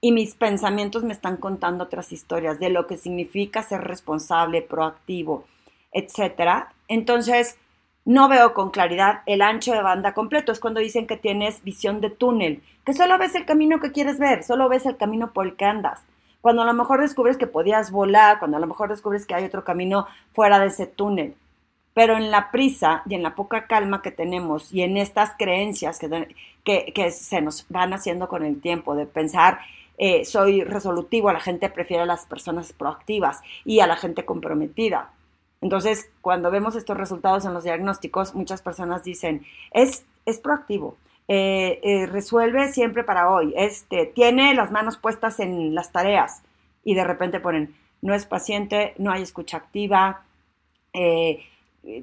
y 0.00 0.12
mis 0.12 0.34
pensamientos 0.34 1.04
me 1.04 1.12
están 1.12 1.36
contando 1.36 1.84
otras 1.84 2.12
historias 2.12 2.58
de 2.58 2.70
lo 2.70 2.86
que 2.86 2.96
significa 2.96 3.62
ser 3.62 3.82
responsable, 3.82 4.62
proactivo, 4.62 5.44
etcétera, 5.92 6.72
entonces 6.88 7.58
no 8.08 8.26
veo 8.26 8.54
con 8.54 8.70
claridad 8.70 9.20
el 9.26 9.42
ancho 9.42 9.74
de 9.74 9.82
banda 9.82 10.14
completo. 10.14 10.50
Es 10.50 10.60
cuando 10.60 10.80
dicen 10.80 11.06
que 11.06 11.18
tienes 11.18 11.62
visión 11.62 12.00
de 12.00 12.08
túnel, 12.08 12.62
que 12.86 12.94
solo 12.94 13.18
ves 13.18 13.34
el 13.34 13.44
camino 13.44 13.80
que 13.80 13.92
quieres 13.92 14.18
ver, 14.18 14.44
solo 14.44 14.66
ves 14.70 14.86
el 14.86 14.96
camino 14.96 15.34
por 15.34 15.46
el 15.46 15.56
que 15.56 15.66
andas. 15.66 16.02
Cuando 16.40 16.62
a 16.62 16.64
lo 16.64 16.72
mejor 16.72 17.02
descubres 17.02 17.36
que 17.36 17.46
podías 17.46 17.90
volar, 17.90 18.38
cuando 18.38 18.56
a 18.56 18.60
lo 18.60 18.66
mejor 18.66 18.88
descubres 18.88 19.26
que 19.26 19.34
hay 19.34 19.44
otro 19.44 19.62
camino 19.62 20.06
fuera 20.32 20.58
de 20.58 20.68
ese 20.68 20.86
túnel. 20.86 21.34
Pero 21.92 22.16
en 22.16 22.30
la 22.30 22.50
prisa 22.50 23.02
y 23.06 23.14
en 23.14 23.22
la 23.22 23.34
poca 23.34 23.66
calma 23.66 24.00
que 24.00 24.10
tenemos 24.10 24.72
y 24.72 24.80
en 24.80 24.96
estas 24.96 25.34
creencias 25.36 25.98
que, 25.98 26.34
que, 26.64 27.10
se 27.10 27.42
nos 27.42 27.66
van 27.68 27.92
haciendo 27.92 28.26
con 28.26 28.42
el 28.42 28.58
tiempo, 28.58 28.94
de 28.94 29.04
pensar, 29.04 29.58
eh, 29.98 30.24
soy 30.24 30.64
resolutivo, 30.64 31.28
a 31.28 31.34
la 31.34 31.40
gente 31.40 31.68
prefiere 31.68 32.04
a 32.04 32.06
las 32.06 32.24
personas 32.24 32.72
proactivas 32.72 33.42
y 33.66 33.80
a 33.80 33.86
la 33.86 33.96
gente 33.96 34.24
comprometida. 34.24 35.10
Entonces, 35.60 36.10
cuando 36.20 36.50
vemos 36.50 36.76
estos 36.76 36.96
resultados 36.96 37.44
en 37.44 37.54
los 37.54 37.64
diagnósticos, 37.64 38.34
muchas 38.34 38.62
personas 38.62 39.02
dicen, 39.04 39.44
es, 39.72 40.04
es 40.24 40.38
proactivo, 40.38 40.96
eh, 41.26 41.80
eh, 41.82 42.06
resuelve 42.06 42.68
siempre 42.72 43.04
para 43.04 43.30
hoy, 43.30 43.52
este, 43.56 44.06
tiene 44.06 44.54
las 44.54 44.70
manos 44.70 44.96
puestas 44.96 45.40
en 45.40 45.74
las 45.74 45.92
tareas 45.92 46.42
y 46.84 46.94
de 46.94 47.04
repente 47.04 47.40
ponen, 47.40 47.74
no 48.00 48.14
es 48.14 48.24
paciente, 48.24 48.94
no 48.98 49.10
hay 49.10 49.22
escucha 49.22 49.56
activa, 49.56 50.22
eh, 50.92 51.44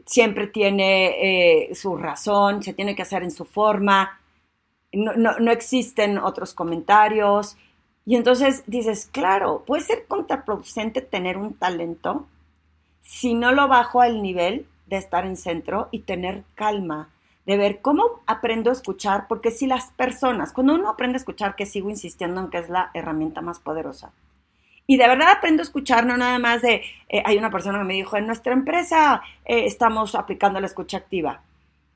siempre 0.05 0.47
tiene 0.47 1.69
su 1.73 1.95
razón, 1.95 2.61
se 2.61 2.73
tiene 2.73 2.95
que 2.95 3.03
hacer 3.03 3.23
en 3.23 3.31
su 3.31 3.45
forma, 3.45 4.19
no, 4.91 5.13
no, 5.13 5.51
existen 5.51 6.17
otros 6.17 6.53
comentarios. 6.53 7.57
Y 8.05 8.15
entonces 8.15 8.63
dices, 8.67 9.09
claro, 9.11 9.63
puede 9.65 9.83
ser 9.83 10.05
contraproducente 10.07 11.01
tener 11.01 11.37
un 11.37 11.53
talento 11.53 12.27
si 13.05 13.35
no 13.35 13.51
lo 13.51 13.67
bajo 13.67 14.01
al 14.01 14.21
nivel 14.21 14.65
de 14.87 14.97
estar 14.97 15.25
en 15.25 15.37
centro 15.37 15.89
y 15.91 15.99
tener 15.99 16.43
calma, 16.55 17.09
de 17.45 17.55
ver 17.55 17.79
cómo 17.81 18.21
aprendo 18.25 18.71
a 18.71 18.73
escuchar, 18.73 19.27
porque 19.27 19.51
si 19.51 19.67
las 19.67 19.91
personas, 19.91 20.51
cuando 20.51 20.73
uno 20.73 20.89
aprende 20.89 21.17
a 21.17 21.19
escuchar, 21.19 21.55
que 21.55 21.67
sigo 21.67 21.91
insistiendo 21.91 22.41
en 22.41 22.49
que 22.49 22.57
es 22.57 22.69
la 22.69 22.89
herramienta 22.93 23.41
más 23.41 23.59
poderosa, 23.59 24.11
Y 24.87 24.97
de 24.97 25.07
verdad 25.07 25.29
aprendo 25.31 25.61
a 25.61 25.65
escuchar, 25.65 26.05
no 26.05 26.15
nada 26.17 26.37
más 26.39 26.61
de, 26.61 26.83
eh, 27.09 27.23
hay 27.25 27.37
una 27.37 27.49
persona 27.49 27.79
que 27.79 27.85
me 27.85 27.95
dijo, 27.95 28.17
en 28.17 28.27
nuestra 28.27 28.53
empresa 28.53 29.21
eh, 29.45 29.65
estamos 29.65 30.15
aplicando 30.15 30.59
la 30.59 30.67
escucha 30.67 30.97
activa. 30.97 31.41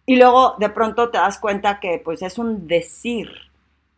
Y 0.06 0.16
luego 0.16 0.56
de 0.58 0.70
pronto 0.70 1.10
te 1.10 1.20
das 1.20 1.38
cuenta 1.40 1.80
que 1.80 2.02
pues 2.04 2.22
es 2.24 2.38
un 2.40 2.68
decir, 2.68 3.30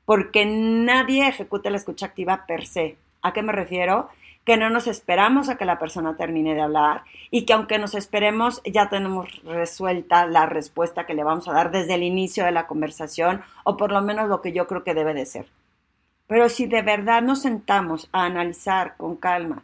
porque 0.05 0.45
nadie 0.45 1.27
ejecuta 1.27 1.69
la 1.69 1.77
escucha 1.77 2.07
activa 2.07 2.45
per 2.45 2.65
se. 2.65 2.97
¿A 3.21 3.31
qué 3.33 3.41
me 3.43 3.53
refiero? 3.53 4.09
Que 4.45 4.57
no 4.57 4.69
nos 4.69 4.88
esperamos 4.88 5.50
a 5.50 5.57
que 5.57 5.65
la 5.65 5.79
persona 5.79 6.17
termine 6.17 6.55
de 6.55 6.62
hablar 6.62 7.03
y 7.29 7.45
que 7.45 7.53
aunque 7.53 7.77
nos 7.77 7.93
esperemos 7.95 8.62
ya 8.65 8.89
tenemos 8.89 9.41
resuelta 9.43 10.25
la 10.25 10.45
respuesta 10.48 11.05
que 11.05 11.13
le 11.13 11.24
vamos 11.24 11.48
a 11.48 11.53
dar 11.53 11.71
desde 11.71 11.93
el 11.93 12.03
inicio 12.03 12.43
de 12.43 12.51
la 12.51 12.67
conversación 12.67 13.41
o 13.63 13.77
por 13.77 13.91
lo 13.91 14.01
menos 14.01 14.27
lo 14.29 14.41
que 14.41 14.51
yo 14.51 14.67
creo 14.67 14.83
que 14.83 14.95
debe 14.95 15.13
de 15.13 15.25
ser. 15.25 15.45
Pero 16.27 16.50
si 16.50 16.65
de 16.65 16.81
verdad 16.81 17.21
nos 17.21 17.41
sentamos 17.41 18.10
a 18.13 18.24
analizar 18.24 18.95
con 18.98 19.17
calma, 19.17 19.63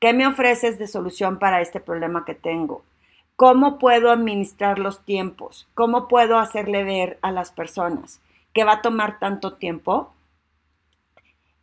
¿qué 0.00 0.12
me 0.12 0.26
ofreces 0.26 0.78
de 0.78 0.86
solución 0.86 1.38
para 1.38 1.60
este 1.60 1.80
problema 1.80 2.24
que 2.24 2.34
tengo? 2.34 2.84
¿Cómo 3.36 3.80
puedo 3.80 4.12
administrar 4.12 4.78
los 4.78 5.04
tiempos? 5.04 5.66
¿Cómo 5.74 6.06
puedo 6.06 6.38
hacerle 6.38 6.84
ver 6.84 7.18
a 7.20 7.32
las 7.32 7.50
personas 7.50 8.20
que 8.52 8.62
va 8.62 8.74
a 8.74 8.80
tomar 8.80 9.18
tanto 9.18 9.54
tiempo? 9.54 10.13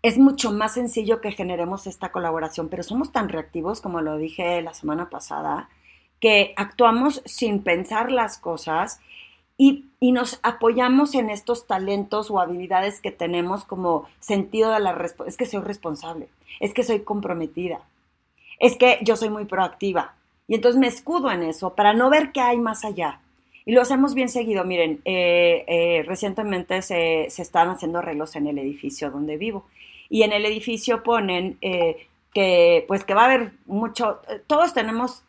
Es 0.04 0.18
mucho 0.18 0.52
más 0.52 0.74
sencillo 0.74 1.22
que 1.22 1.32
generemos 1.32 1.86
esta 1.86 2.12
colaboración, 2.12 2.70
pero 2.70 2.82
somos 2.82 3.12
tan 3.12 3.30
reactivos, 3.30 3.82
como 3.82 4.02
lo 4.02 4.18
dije 4.18 4.62
la 4.62 4.74
semana 4.74 5.10
pasada, 5.10 5.70
que 6.20 6.54
actuamos 6.56 7.22
sin 7.26 7.62
pensar 7.62 8.12
las 8.12 8.38
cosas 8.38 9.00
y, 9.58 9.86
nos 10.02 10.40
apoyamos 10.42 11.14
en 11.14 11.30
estos 11.30 11.68
talentos 11.68 12.32
o 12.32 12.40
habilidades 12.40 13.00
que 13.00 13.12
tenemos 13.12 13.64
como 13.64 14.08
sentido 14.20 14.72
de 14.72 14.80
la 14.80 14.94
responsabilidad. 14.94 15.30
Es 15.30 15.38
que 15.38 15.46
soy 15.46 15.62
responsable, 15.62 16.28
es 16.60 16.74
que 16.74 16.84
soy 16.84 17.02
comprometida, 17.02 17.82
es 18.60 18.76
que 18.78 18.98
yo 19.04 19.16
soy 19.16 19.30
muy 19.30 19.46
proactiva. 19.46 20.16
Y 20.48 20.56
entonces 20.56 20.80
me 20.80 20.88
escudo 20.88 21.30
en 21.30 21.44
eso 21.44 21.76
para 21.76 21.94
no 21.94 22.10
ver 22.10 22.32
qué 22.32 22.42
hay 22.42 22.58
más 22.58 22.84
allá. 22.84 23.20
Y 23.64 23.74
lo 23.74 23.82
hacemos 23.82 24.16
bien 24.16 24.30
seguido. 24.30 24.66
Miren, 24.66 25.02
eh, 25.06 25.64
eh, 25.68 26.04
recientemente 26.08 26.82
se, 26.82 27.28
se, 27.30 27.44
están 27.44 27.70
haciendo 27.70 28.00
arreglos 28.00 28.36
en 28.36 28.48
el 28.48 28.58
edificio 28.58 29.12
donde 29.12 29.38
vivo. 29.38 29.66
Y 30.12 30.22
en 30.22 30.32
el 30.32 30.46
edificio 30.46 31.02
ponen 31.02 31.58
eh, 31.62 32.08
que, 32.36 32.86
pues, 32.88 33.04
que 33.04 33.16
va 33.16 33.24
a 33.24 33.26
haber 33.26 33.54
mucho, 33.66 34.22
todos 34.46 34.76
tenemos 34.76 35.24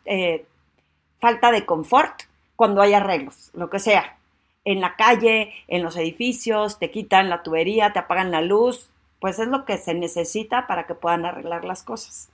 falta 1.19 1.51
de 1.51 1.65
confort 1.65 2.23
cuando 2.55 2.81
hay 2.81 2.93
arreglos, 2.93 3.49
lo 3.55 3.71
que 3.71 3.79
sea 3.79 4.17
en 4.65 4.81
la 4.81 4.95
calle, 4.95 5.51
en 5.67 5.83
los 5.83 5.97
edificios, 5.97 6.79
te 6.79 6.91
quitan 6.91 7.29
la 7.29 7.43
tubería, 7.43 7.93
te 7.93 7.99
apagan 7.99 8.31
la 8.31 8.41
luz, 8.41 8.89
pues 9.19 9.39
es 9.39 9.47
lo 9.47 9.65
que 9.65 9.77
se 9.77 9.93
necesita 9.93 10.67
para 10.67 10.85
que 10.85 10.95
puedan 10.95 11.25
arreglar 11.25 11.65
las 11.65 11.83
cosas. 11.83 12.29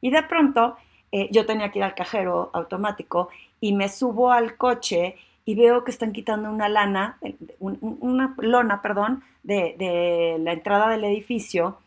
Y 0.00 0.10
de 0.10 0.22
pronto 0.22 0.76
eh, 1.12 1.28
yo 1.30 1.46
tenía 1.46 1.70
que 1.70 1.78
ir 1.78 1.84
al 1.84 1.94
cajero 1.94 2.50
automático 2.52 3.28
y 3.60 3.72
me 3.72 3.88
subo 3.88 4.32
al 4.32 4.56
coche 4.56 5.16
y 5.44 5.54
veo 5.54 5.84
que 5.84 5.90
están 5.90 6.12
quitando 6.12 6.50
una 6.50 6.68
lana, 6.68 7.18
una 7.58 8.34
lona, 8.38 8.82
perdón, 8.82 9.24
de, 9.42 9.74
de 9.78 10.36
la 10.40 10.52
entrada 10.52 10.88
del 10.90 11.04
edificio 11.04 11.78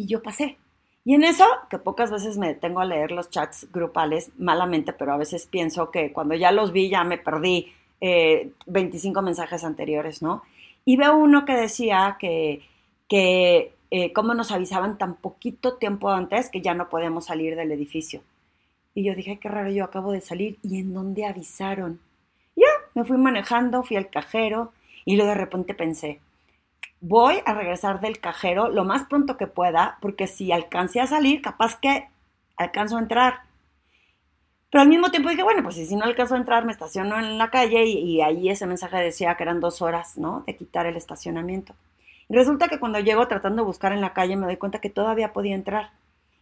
y 0.00 0.06
yo 0.06 0.22
pasé. 0.22 0.56
Y 1.04 1.14
en 1.14 1.24
eso, 1.24 1.44
que 1.68 1.78
pocas 1.78 2.10
veces 2.10 2.38
me 2.38 2.48
detengo 2.48 2.80
a 2.80 2.84
leer 2.84 3.10
los 3.10 3.30
chats 3.30 3.68
grupales, 3.72 4.30
malamente, 4.38 4.92
pero 4.92 5.12
a 5.12 5.16
veces 5.16 5.46
pienso 5.46 5.90
que 5.90 6.12
cuando 6.12 6.34
ya 6.34 6.52
los 6.52 6.72
vi 6.72 6.88
ya 6.88 7.04
me 7.04 7.18
perdí 7.18 7.72
25 8.00 9.20
eh, 9.20 9.22
mensajes 9.22 9.64
anteriores, 9.64 10.22
¿no? 10.22 10.42
Y 10.84 10.96
veo 10.96 11.16
uno 11.16 11.44
que 11.44 11.52
decía 11.52 12.16
que, 12.18 12.62
que 13.08 13.72
eh, 13.90 14.12
cómo 14.12 14.34
nos 14.34 14.52
avisaban 14.52 14.96
tan 14.96 15.16
poquito 15.16 15.76
tiempo 15.76 16.10
antes 16.10 16.48
que 16.48 16.62
ya 16.62 16.74
no 16.74 16.88
podemos 16.88 17.26
salir 17.26 17.56
del 17.56 17.72
edificio. 17.72 18.22
Y 18.94 19.04
yo 19.04 19.14
dije, 19.14 19.38
qué 19.38 19.48
raro, 19.48 19.70
yo 19.70 19.84
acabo 19.84 20.12
de 20.12 20.20
salir. 20.20 20.58
¿Y 20.62 20.80
en 20.80 20.94
dónde 20.94 21.26
avisaron? 21.26 22.00
Ya, 22.56 22.68
me 22.94 23.04
fui 23.04 23.18
manejando, 23.18 23.82
fui 23.82 23.96
al 23.96 24.10
cajero 24.10 24.72
y 25.04 25.16
luego 25.16 25.30
de 25.30 25.38
repente 25.38 25.74
pensé, 25.74 26.20
voy 27.00 27.42
a 27.46 27.54
regresar 27.54 28.00
del 28.00 28.20
cajero 28.20 28.68
lo 28.68 28.84
más 28.84 29.04
pronto 29.04 29.36
que 29.36 29.46
pueda, 29.46 29.98
porque 30.00 30.26
si 30.26 30.52
alcancé 30.52 31.00
a 31.00 31.06
salir, 31.06 31.42
capaz 31.42 31.78
que 31.80 32.08
alcanzo 32.56 32.96
a 32.96 33.00
entrar. 33.00 33.40
Pero 34.70 34.82
al 34.82 34.88
mismo 34.88 35.10
tiempo 35.10 35.30
dije, 35.30 35.42
bueno, 35.42 35.62
pues 35.62 35.76
si 35.76 35.96
no 35.96 36.04
alcanzo 36.04 36.34
a 36.34 36.38
entrar, 36.38 36.64
me 36.64 36.72
estaciono 36.72 37.18
en 37.18 37.38
la 37.38 37.50
calle 37.50 37.84
y, 37.86 38.20
ahí 38.20 38.50
ese 38.50 38.66
mensaje 38.66 38.98
decía 38.98 39.34
que 39.34 39.42
eran 39.42 39.60
dos 39.60 39.82
horas, 39.82 40.16
¿no? 40.16 40.44
De 40.46 40.56
quitar 40.56 40.86
el 40.86 40.96
estacionamiento. 40.96 41.74
Y 42.28 42.34
resulta 42.34 42.68
que 42.68 42.78
cuando 42.78 43.00
llego 43.00 43.26
tratando 43.26 43.62
de 43.62 43.66
buscar 43.66 43.92
en 43.92 44.00
la 44.00 44.12
calle 44.12 44.36
me 44.36 44.46
doy 44.46 44.56
cuenta 44.56 44.80
que 44.80 44.90
todavía 44.90 45.32
podía 45.32 45.56
entrar. 45.56 45.90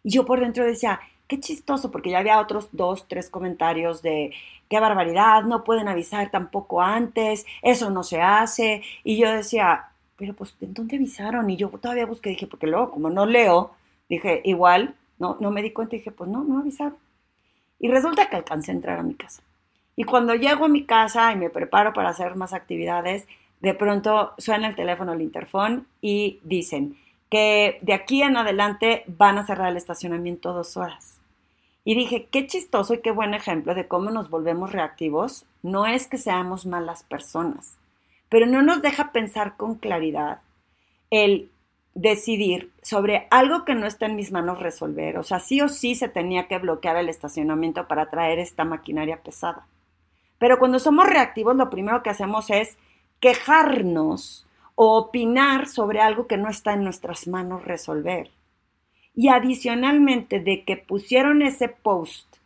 Y 0.03 0.11
yo 0.11 0.27
por 0.27 0.41
dentro 0.41 0.65
decía, 0.65 1.00
qué 1.27 1.41
chistoso, 1.41 1.91
porque 1.91 2.11
ya 2.11 2.19
había 2.19 2.41
otros 2.41 2.69
dos, 2.73 3.09
tres 3.09 3.31
comentarios 3.31 4.03
de 4.03 4.33
qué 4.69 4.81
barbaridad, 4.81 5.45
no 5.45 5.65
pueden 5.65 5.88
avisar 5.88 6.31
tampoco 6.31 6.83
antes, 6.83 7.47
eso 7.62 7.88
no 7.91 8.03
se 8.03 8.21
hace. 8.21 8.83
Y 9.05 9.17
yo 9.17 9.33
decía, 9.33 9.88
pero 10.18 10.34
pues, 10.34 10.54
¿en 10.60 10.75
dónde 10.75 10.96
avisaron? 10.96 11.48
Y 11.48 11.56
yo 11.56 11.68
todavía 11.68 12.04
busqué, 12.04 12.30
dije, 12.30 12.46
porque 12.46 12.66
luego, 12.66 12.90
como 12.90 13.08
no 13.08 13.25
leo, 13.25 13.70
dije, 14.08 14.42
igual, 14.44 14.96
no, 15.18 15.37
no 15.40 15.50
me 15.50 15.62
di 15.62 15.70
cuenta, 15.70 15.96
dije, 15.96 16.10
pues 16.10 16.28
no, 16.28 16.44
no 16.44 16.58
avisaron. 16.58 16.96
Y 17.78 17.88
resulta 17.88 18.28
que 18.28 18.37
alcancé 18.37 18.72
a 18.72 18.75
entrar 18.75 18.98
a 18.98 19.04
mi 19.04 19.14
casa. 19.14 19.42
Y 19.94 20.04
cuando 20.04 20.34
llego 20.34 20.64
a 20.64 20.68
mi 20.68 20.84
casa 20.84 21.32
y 21.32 21.37
me 21.37 21.50
preparo 21.50 21.92
para 21.92 22.10
hacer 22.10 22.34
más 22.34 22.52
actividades, 22.52 23.26
de 23.60 23.75
pronto 23.75 24.34
suena 24.38 24.68
el 24.68 24.75
teléfono, 24.75 25.12
el 25.12 25.22
interfón 25.22 25.87
y 26.00 26.40
dicen 26.42 26.96
que 27.30 27.78
de 27.82 27.92
aquí 27.92 28.22
en 28.22 28.37
adelante 28.37 29.04
van 29.06 29.38
a 29.38 29.46
cerrar 29.46 29.70
el 29.70 29.76
estacionamiento 29.76 30.52
dos 30.52 30.76
horas. 30.76 31.18
Y 31.84 31.94
dije, 31.94 32.28
qué 32.30 32.46
chistoso 32.46 32.94
y 32.94 33.00
qué 33.00 33.10
buen 33.10 33.34
ejemplo 33.34 33.75
de 33.75 33.88
cómo 33.88 34.10
nos 34.10 34.30
volvemos 34.30 34.72
reactivos. 34.72 35.46
No 35.62 35.87
es 35.87 36.06
que 36.06 36.18
seamos 36.18 36.66
malas 36.66 37.02
personas, 37.02 37.76
pero 38.28 38.47
no 38.47 38.62
nos 38.62 38.82
deja 38.82 39.12
pensar 39.12 39.56
con 39.56 39.76
claridad 39.76 40.40
el 41.11 41.50
decidir 41.94 42.70
sobre 42.82 43.26
algo 43.30 43.64
que 43.64 43.75
no 43.75 43.87
está 43.87 44.06
en 44.06 44.16
mis 44.16 44.30
manos 44.30 44.61
resolver. 44.61 45.18
O 45.18 45.23
sea, 45.23 45.40
sí 45.40 45.61
o 45.61 45.68
sí 45.68 45.94
se 45.94 46.08
tenía 46.08 46.47
que 46.47 46.58
bloquear 46.58 46.97
el 46.97 47.08
estacionamiento 47.08 47.88
para 47.88 48.08
traer 48.08 48.38
esta 48.38 48.64
maquinaria 48.64 49.23
pesada. 49.23 49.66
Pero 50.38 50.58
cuando 50.58 50.78
somos 50.78 51.06
reactivos, 51.06 51.56
lo 51.56 51.70
primero 51.70 52.02
que 52.02 52.11
hacemos 52.11 52.50
es 52.50 52.78
quejarnos 53.20 54.47
o 54.76 54.97
opinar 54.97 55.66
sobre 55.66 56.00
algo 56.00 56.28
que 56.28 56.37
no 56.37 56.49
está 56.49 56.75
en 56.75 56.85
nuestras 56.85 57.26
manos 57.26 57.64
resolver. 57.64 58.30
Y 59.14 59.28
adicionalmente 59.28 60.38
de 60.38 60.62
que 60.62 60.76
pusieron 60.76 61.42
ese 61.42 61.68
post 61.68 62.37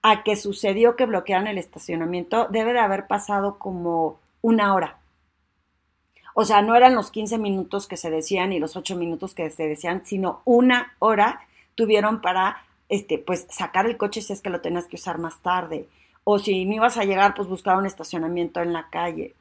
a 0.00 0.22
que 0.22 0.36
sucedió 0.36 0.94
que 0.94 1.06
bloquearan 1.06 1.48
el 1.48 1.58
estacionamiento, 1.58 2.46
debe 2.48 2.74
de 2.74 2.78
haber 2.78 3.08
pasado 3.08 3.58
como 3.58 4.20
una 4.40 4.74
hora. 4.74 4.98
O 6.34 6.44
sea, 6.44 6.62
no 6.62 6.74
eran 6.74 6.94
los 6.94 7.10
15 7.10 7.38
minutos 7.38 7.86
que 7.86 7.96
se 7.96 8.10
decían 8.10 8.52
y 8.52 8.58
los 8.58 8.76
8 8.76 8.96
minutos 8.96 9.34
que 9.34 9.48
se 9.50 9.68
decían, 9.68 10.04
sino 10.04 10.42
una 10.44 10.94
hora 10.98 11.40
tuvieron 11.76 12.20
para, 12.20 12.64
este, 12.88 13.18
pues, 13.18 13.46
sacar 13.48 13.86
el 13.86 13.96
coche 13.96 14.20
si 14.20 14.32
es 14.32 14.40
que 14.40 14.50
lo 14.50 14.60
tenías 14.60 14.86
que 14.86 14.96
usar 14.96 15.18
más 15.18 15.40
tarde. 15.40 15.88
O 16.24 16.38
si 16.38 16.64
no 16.64 16.74
ibas 16.74 16.96
a 16.98 17.04
llegar, 17.04 17.34
pues 17.34 17.48
buscar 17.48 17.76
un 17.76 17.86
estacionamiento 17.86 18.60
en 18.60 18.72
la 18.72 18.88
calle. 18.90 19.34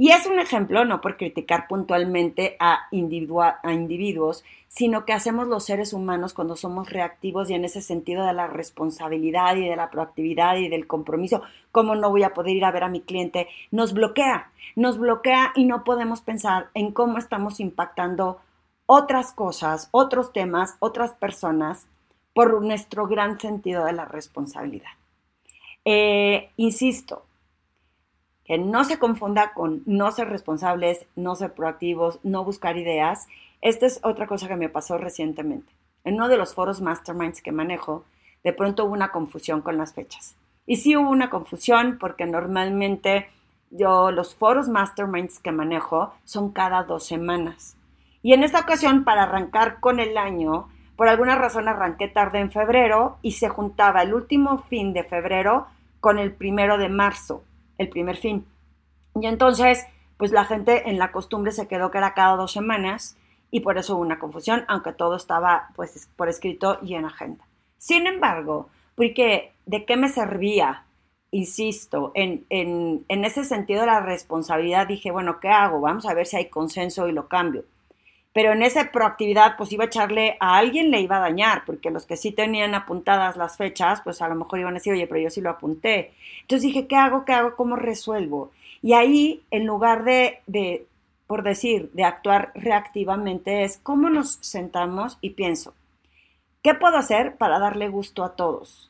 Y 0.00 0.12
es 0.12 0.26
un 0.26 0.38
ejemplo, 0.38 0.84
no 0.84 1.00
por 1.00 1.16
criticar 1.16 1.66
puntualmente 1.66 2.56
a, 2.60 2.86
individuos, 2.92 4.44
sino 4.68 5.04
que 5.04 5.12
hacemos 5.12 5.48
los 5.48 5.64
seres 5.64 5.92
humanos 5.92 6.34
cuando 6.34 6.54
somos 6.54 6.88
reactivos 6.88 7.50
y 7.50 7.54
en 7.54 7.64
ese 7.64 7.80
sentido 7.80 8.24
de 8.24 8.32
la 8.32 8.46
responsabilidad 8.46 9.56
y 9.56 9.68
de 9.68 9.74
la 9.74 9.90
proactividad 9.90 10.54
y 10.54 10.68
del 10.68 10.86
compromiso, 10.86 11.42
cómo 11.72 11.96
no 11.96 12.10
voy 12.10 12.22
a 12.22 12.32
poder 12.32 12.54
ir 12.54 12.64
a 12.64 12.70
ver 12.70 12.84
a 12.84 12.88
mi 12.88 13.00
cliente, 13.00 13.48
nos 13.72 13.92
bloquea, 13.92 14.52
nos 14.76 14.98
bloquea 14.98 15.50
y 15.56 15.64
no 15.64 15.82
podemos 15.82 16.20
pensar 16.20 16.68
en 16.74 16.92
cómo 16.92 17.18
estamos 17.18 17.58
impactando 17.58 18.40
otras 18.86 19.32
cosas, 19.32 19.88
otros 19.90 20.32
temas, 20.32 20.76
otras 20.78 21.14
personas 21.14 21.88
por 22.34 22.62
nuestro 22.62 23.08
gran 23.08 23.40
sentido 23.40 23.84
de 23.84 23.94
la 23.94 24.04
responsabilidad. 24.04 24.92
Eh, 25.84 26.50
insisto, 26.56 27.24
que 28.48 28.56
no 28.56 28.82
se 28.82 28.98
confunda 28.98 29.52
con 29.52 29.82
no 29.84 30.10
ser 30.10 30.30
responsables, 30.30 31.04
no 31.16 31.36
ser 31.36 31.52
proactivos, 31.52 32.18
no 32.22 32.44
buscar 32.44 32.78
ideas. 32.78 33.28
Esta 33.60 33.84
es 33.84 34.00
otra 34.02 34.26
cosa 34.26 34.48
que 34.48 34.56
me 34.56 34.70
pasó 34.70 34.96
recientemente. 34.96 35.70
En 36.02 36.14
uno 36.14 36.28
de 36.28 36.38
los 36.38 36.54
foros 36.54 36.80
masterminds 36.80 37.42
que 37.42 37.52
manejo, 37.52 38.04
de 38.42 38.54
pronto 38.54 38.86
hubo 38.86 38.94
una 38.94 39.12
confusión 39.12 39.60
con 39.60 39.76
las 39.76 39.92
fechas. 39.92 40.34
Y 40.64 40.76
sí 40.76 40.96
hubo 40.96 41.10
una 41.10 41.28
confusión 41.28 41.98
porque 42.00 42.24
normalmente 42.24 43.28
yo 43.70 44.10
los 44.12 44.34
foros 44.34 44.70
masterminds 44.70 45.40
que 45.40 45.52
manejo 45.52 46.14
son 46.24 46.50
cada 46.50 46.84
dos 46.84 47.04
semanas. 47.04 47.76
Y 48.22 48.32
en 48.32 48.44
esta 48.44 48.60
ocasión, 48.60 49.04
para 49.04 49.24
arrancar 49.24 49.78
con 49.78 50.00
el 50.00 50.16
año, 50.16 50.68
por 50.96 51.08
alguna 51.08 51.34
razón 51.34 51.68
arranqué 51.68 52.08
tarde 52.08 52.38
en 52.38 52.50
febrero 52.50 53.18
y 53.20 53.32
se 53.32 53.50
juntaba 53.50 54.00
el 54.00 54.14
último 54.14 54.62
fin 54.70 54.94
de 54.94 55.04
febrero 55.04 55.66
con 56.00 56.18
el 56.18 56.32
primero 56.32 56.78
de 56.78 56.88
marzo 56.88 57.42
el 57.78 57.88
primer 57.88 58.16
fin. 58.16 58.44
Y 59.20 59.26
entonces, 59.26 59.86
pues 60.16 60.32
la 60.32 60.44
gente 60.44 60.90
en 60.90 60.98
la 60.98 61.12
costumbre 61.12 61.52
se 61.52 61.68
quedó 61.68 61.90
que 61.90 61.98
era 61.98 62.14
cada 62.14 62.36
dos 62.36 62.52
semanas 62.52 63.16
y 63.50 63.60
por 63.60 63.78
eso 63.78 63.94
hubo 63.94 64.02
una 64.02 64.18
confusión, 64.18 64.64
aunque 64.68 64.92
todo 64.92 65.16
estaba 65.16 65.70
pues 65.74 66.08
por 66.16 66.28
escrito 66.28 66.78
y 66.82 66.94
en 66.94 67.06
agenda. 67.06 67.46
Sin 67.78 68.06
embargo, 68.06 68.68
porque 68.94 69.52
¿de 69.66 69.84
qué 69.84 69.96
me 69.96 70.08
servía? 70.08 70.84
Insisto, 71.30 72.12
en, 72.14 72.46
en, 72.48 73.04
en 73.08 73.24
ese 73.24 73.44
sentido 73.44 73.80
de 73.80 73.86
la 73.86 74.00
responsabilidad 74.00 74.86
dije, 74.86 75.10
bueno, 75.10 75.40
¿qué 75.40 75.48
hago? 75.48 75.80
Vamos 75.80 76.06
a 76.06 76.14
ver 76.14 76.26
si 76.26 76.36
hay 76.36 76.46
consenso 76.46 77.08
y 77.08 77.12
lo 77.12 77.28
cambio 77.28 77.64
pero 78.38 78.52
en 78.52 78.62
esa 78.62 78.92
proactividad 78.92 79.56
pues 79.56 79.72
iba 79.72 79.82
a 79.82 79.86
echarle 79.88 80.36
a 80.38 80.58
alguien 80.58 80.92
le 80.92 81.00
iba 81.00 81.16
a 81.16 81.28
dañar, 81.28 81.64
porque 81.66 81.90
los 81.90 82.06
que 82.06 82.16
sí 82.16 82.30
tenían 82.30 82.72
apuntadas 82.72 83.36
las 83.36 83.56
fechas, 83.56 84.00
pues 84.02 84.22
a 84.22 84.28
lo 84.28 84.36
mejor 84.36 84.60
iban 84.60 84.74
a 84.74 84.78
decir, 84.78 84.92
oye, 84.92 85.08
pero 85.08 85.20
yo 85.20 85.28
sí 85.28 85.40
lo 85.40 85.50
apunté. 85.50 86.12
Entonces 86.42 86.62
dije, 86.62 86.86
¿qué 86.86 86.94
hago? 86.94 87.24
¿Qué 87.24 87.32
hago? 87.32 87.56
¿Cómo 87.56 87.74
resuelvo? 87.74 88.52
Y 88.80 88.92
ahí, 88.92 89.42
en 89.50 89.66
lugar 89.66 90.04
de, 90.04 90.86
por 91.26 91.42
decir, 91.42 91.90
de 91.94 92.04
actuar 92.04 92.52
reactivamente, 92.54 93.64
es 93.64 93.76
cómo 93.78 94.08
nos 94.08 94.34
sentamos 94.34 95.18
y 95.20 95.30
pienso, 95.30 95.74
¿qué 96.62 96.74
puedo 96.74 96.96
hacer 96.96 97.34
para 97.38 97.58
darle 97.58 97.88
gusto 97.88 98.22
a 98.22 98.36
todos? 98.36 98.88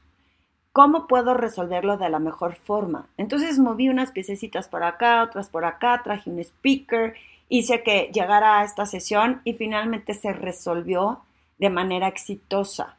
¿Cómo 0.72 1.06
puedo 1.06 1.32
resolverlo 1.32 1.96
de 1.96 2.10
la 2.10 2.18
mejor 2.18 2.56
forma? 2.56 3.06
Entonces 3.16 3.58
moví 3.58 3.88
unas 3.88 4.12
piececitas 4.12 4.68
por 4.68 4.82
acá, 4.82 5.22
otras 5.22 5.48
por 5.48 5.64
acá, 5.64 6.02
traje 6.04 6.28
un 6.28 6.38
speaker 6.38 7.14
hice 7.48 7.82
que 7.82 8.10
llegara 8.12 8.60
a 8.60 8.64
esta 8.64 8.86
sesión 8.86 9.40
y 9.44 9.54
finalmente 9.54 10.14
se 10.14 10.32
resolvió 10.32 11.20
de 11.58 11.70
manera 11.70 12.08
exitosa. 12.08 12.96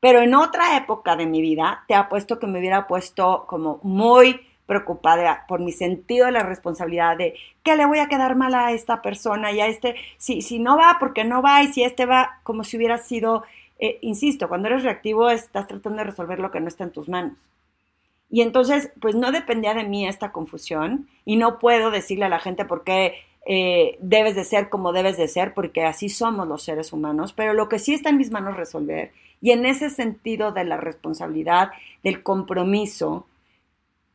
Pero 0.00 0.20
en 0.20 0.34
otra 0.34 0.76
época 0.76 1.16
de 1.16 1.26
mi 1.26 1.40
vida, 1.40 1.84
te 1.88 1.94
apuesto 1.94 2.38
que 2.38 2.46
me 2.46 2.58
hubiera 2.58 2.86
puesto 2.86 3.46
como 3.46 3.80
muy 3.82 4.40
preocupada 4.66 5.44
por 5.46 5.60
mi 5.60 5.72
sentido 5.72 6.26
de 6.26 6.32
la 6.32 6.42
responsabilidad 6.42 7.16
de 7.16 7.34
que 7.62 7.76
le 7.76 7.86
voy 7.86 7.98
a 7.98 8.08
quedar 8.08 8.34
mal 8.36 8.54
a 8.54 8.72
esta 8.72 9.02
persona 9.02 9.52
y 9.52 9.60
a 9.60 9.66
este, 9.66 9.94
si, 10.16 10.42
si 10.42 10.58
no 10.58 10.76
va, 10.76 10.96
porque 10.98 11.24
no 11.24 11.42
va, 11.42 11.62
y 11.62 11.68
si 11.68 11.82
este 11.82 12.06
va, 12.06 12.40
como 12.42 12.64
si 12.64 12.76
hubiera 12.76 12.98
sido, 12.98 13.44
eh, 13.78 13.98
insisto, 14.00 14.48
cuando 14.48 14.68
eres 14.68 14.82
reactivo 14.82 15.30
estás 15.30 15.66
tratando 15.66 15.98
de 15.98 16.04
resolver 16.04 16.38
lo 16.38 16.50
que 16.50 16.60
no 16.60 16.68
está 16.68 16.84
en 16.84 16.92
tus 16.92 17.08
manos. 17.08 17.38
Y 18.30 18.40
entonces, 18.40 18.90
pues 19.00 19.14
no 19.14 19.30
dependía 19.32 19.74
de 19.74 19.84
mí 19.84 20.08
esta 20.08 20.32
confusión 20.32 21.08
y 21.24 21.36
no 21.36 21.58
puedo 21.58 21.90
decirle 21.90 22.24
a 22.24 22.30
la 22.30 22.40
gente 22.40 22.64
por 22.64 22.82
qué 22.82 23.14
eh, 23.46 23.98
debes 24.00 24.34
de 24.34 24.44
ser 24.44 24.68
como 24.68 24.92
debes 24.92 25.16
de 25.16 25.28
ser, 25.28 25.54
porque 25.54 25.84
así 25.84 26.08
somos 26.08 26.48
los 26.48 26.62
seres 26.62 26.92
humanos, 26.92 27.32
pero 27.32 27.52
lo 27.52 27.68
que 27.68 27.78
sí 27.78 27.94
está 27.94 28.10
en 28.10 28.16
mis 28.16 28.30
manos 28.30 28.56
resolver, 28.56 29.12
y 29.40 29.50
en 29.50 29.66
ese 29.66 29.90
sentido 29.90 30.52
de 30.52 30.64
la 30.64 30.78
responsabilidad, 30.78 31.72
del 32.02 32.22
compromiso, 32.22 33.26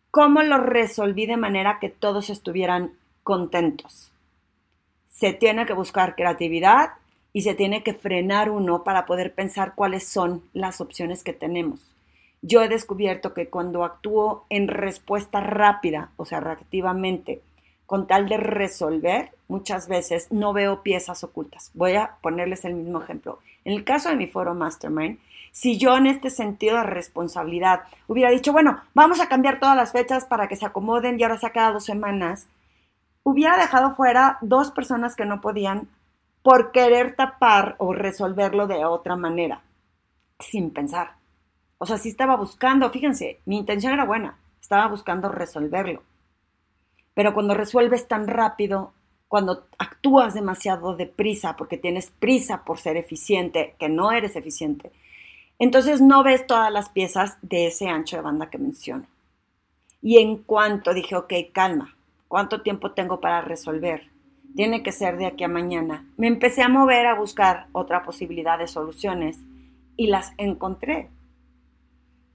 ¿cómo 0.09 0.41
lo 0.41 0.57
resolví 0.57 1.27
de 1.27 1.37
manera 1.37 1.77
que 1.79 1.89
todos 1.89 2.29
estuvieran 2.31 2.93
contentos? 3.23 4.11
Se 5.11 5.33
tiene 5.33 5.65
que 5.67 5.73
buscar 5.73 6.15
creatividad 6.15 6.93
y 7.31 7.41
se 7.41 7.53
tiene 7.53 7.83
que 7.83 7.93
frenar 7.93 8.49
uno 8.49 8.83
para 8.83 9.05
poder 9.05 9.33
pensar 9.33 9.75
cuáles 9.75 10.07
son 10.07 10.41
las 10.53 10.81
opciones 10.81 11.23
que 11.23 11.33
tenemos. 11.33 11.79
Yo 12.41 12.63
he 12.63 12.69
descubierto 12.69 13.33
que 13.33 13.49
cuando 13.49 13.83
actúo 13.83 14.45
en 14.49 14.67
respuesta 14.67 15.41
rápida, 15.41 16.11
o 16.15 16.25
sea, 16.25 16.39
reactivamente, 16.39 17.41
con 17.89 18.05
tal 18.05 18.29
de 18.29 18.37
resolver, 18.37 19.31
muchas 19.47 19.87
veces 19.87 20.27
no 20.31 20.53
veo 20.53 20.83
piezas 20.83 21.23
ocultas. 21.23 21.71
Voy 21.73 21.95
a 21.95 22.17
ponerles 22.21 22.63
el 22.63 22.75
mismo 22.75 23.01
ejemplo. 23.01 23.39
En 23.65 23.73
el 23.73 23.83
caso 23.83 24.09
de 24.09 24.15
mi 24.15 24.27
foro 24.27 24.53
Mastermind, 24.53 25.17
si 25.51 25.79
yo 25.79 25.97
en 25.97 26.05
este 26.05 26.29
sentido 26.29 26.77
de 26.77 26.83
responsabilidad 26.83 27.81
hubiera 28.05 28.29
dicho, 28.29 28.51
bueno, 28.51 28.79
vamos 28.93 29.19
a 29.19 29.27
cambiar 29.27 29.59
todas 29.59 29.75
las 29.75 29.91
fechas 29.91 30.25
para 30.25 30.47
que 30.47 30.55
se 30.55 30.67
acomoden 30.67 31.19
y 31.19 31.23
ahora 31.23 31.39
se 31.39 31.51
cada 31.51 31.71
dos 31.71 31.83
semanas, 31.83 32.45
hubiera 33.23 33.57
dejado 33.57 33.95
fuera 33.95 34.37
dos 34.41 34.69
personas 34.69 35.15
que 35.15 35.25
no 35.25 35.41
podían 35.41 35.87
por 36.43 36.71
querer 36.71 37.15
tapar 37.15 37.73
o 37.79 37.91
resolverlo 37.91 38.67
de 38.67 38.85
otra 38.85 39.15
manera, 39.15 39.63
sin 40.37 40.69
pensar. 40.69 41.13
O 41.79 41.87
sea, 41.87 41.97
si 41.97 42.09
estaba 42.09 42.35
buscando, 42.35 42.91
fíjense, 42.91 43.39
mi 43.45 43.57
intención 43.57 43.93
era 43.93 44.05
buena, 44.05 44.37
estaba 44.61 44.87
buscando 44.87 45.29
resolverlo. 45.29 46.03
Pero 47.19 47.33
cuando 47.33 47.53
resuelves 47.53 48.07
tan 48.07 48.29
rápido, 48.29 48.93
cuando 49.27 49.65
actúas 49.77 50.33
demasiado 50.33 50.95
deprisa 50.95 51.57
porque 51.57 51.77
tienes 51.77 52.11
prisa 52.11 52.63
por 52.63 52.79
ser 52.79 52.95
eficiente, 52.95 53.75
que 53.77 53.89
no 53.89 54.13
eres 54.13 54.37
eficiente, 54.37 54.93
entonces 55.59 55.99
no 55.99 56.23
ves 56.23 56.47
todas 56.47 56.71
las 56.71 56.87
piezas 56.87 57.35
de 57.41 57.67
ese 57.67 57.89
ancho 57.89 58.15
de 58.15 58.21
banda 58.21 58.49
que 58.49 58.57
menciono. 58.57 59.05
Y 60.01 60.19
en 60.19 60.37
cuanto 60.37 60.93
dije, 60.93 61.17
ok, 61.17 61.33
calma, 61.51 61.93
¿cuánto 62.29 62.61
tiempo 62.61 62.91
tengo 62.91 63.19
para 63.19 63.41
resolver? 63.41 64.07
Tiene 64.55 64.81
que 64.81 64.93
ser 64.93 65.17
de 65.17 65.25
aquí 65.25 65.43
a 65.43 65.49
mañana. 65.49 66.05
Me 66.15 66.27
empecé 66.27 66.61
a 66.61 66.69
mover 66.69 67.05
a 67.05 67.15
buscar 67.15 67.67
otra 67.73 68.03
posibilidad 68.05 68.57
de 68.57 68.67
soluciones 68.67 69.39
y 69.97 70.07
las 70.07 70.31
encontré. 70.37 71.09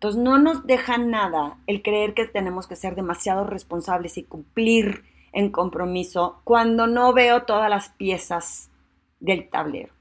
Entonces 0.05 0.23
no 0.23 0.37
nos 0.37 0.67
deja 0.67 0.99
nada 0.99 1.57
el 1.67 1.81
creer 1.81 2.13
que 2.13 2.27
tenemos 2.27 2.67
que 2.67 2.77
ser 2.77 2.95
demasiado 2.95 3.47
responsables 3.47 4.19
y 4.19 4.25
cumplir 4.25 5.03
en 5.33 5.51
compromiso 5.51 6.43
cuando 6.45 6.87
no 6.87 7.15
veo 7.15 7.45
todas 7.45 7.71
las 7.71 7.89
piezas 7.89 8.71
del 9.19 9.49
tablero. 9.49 9.95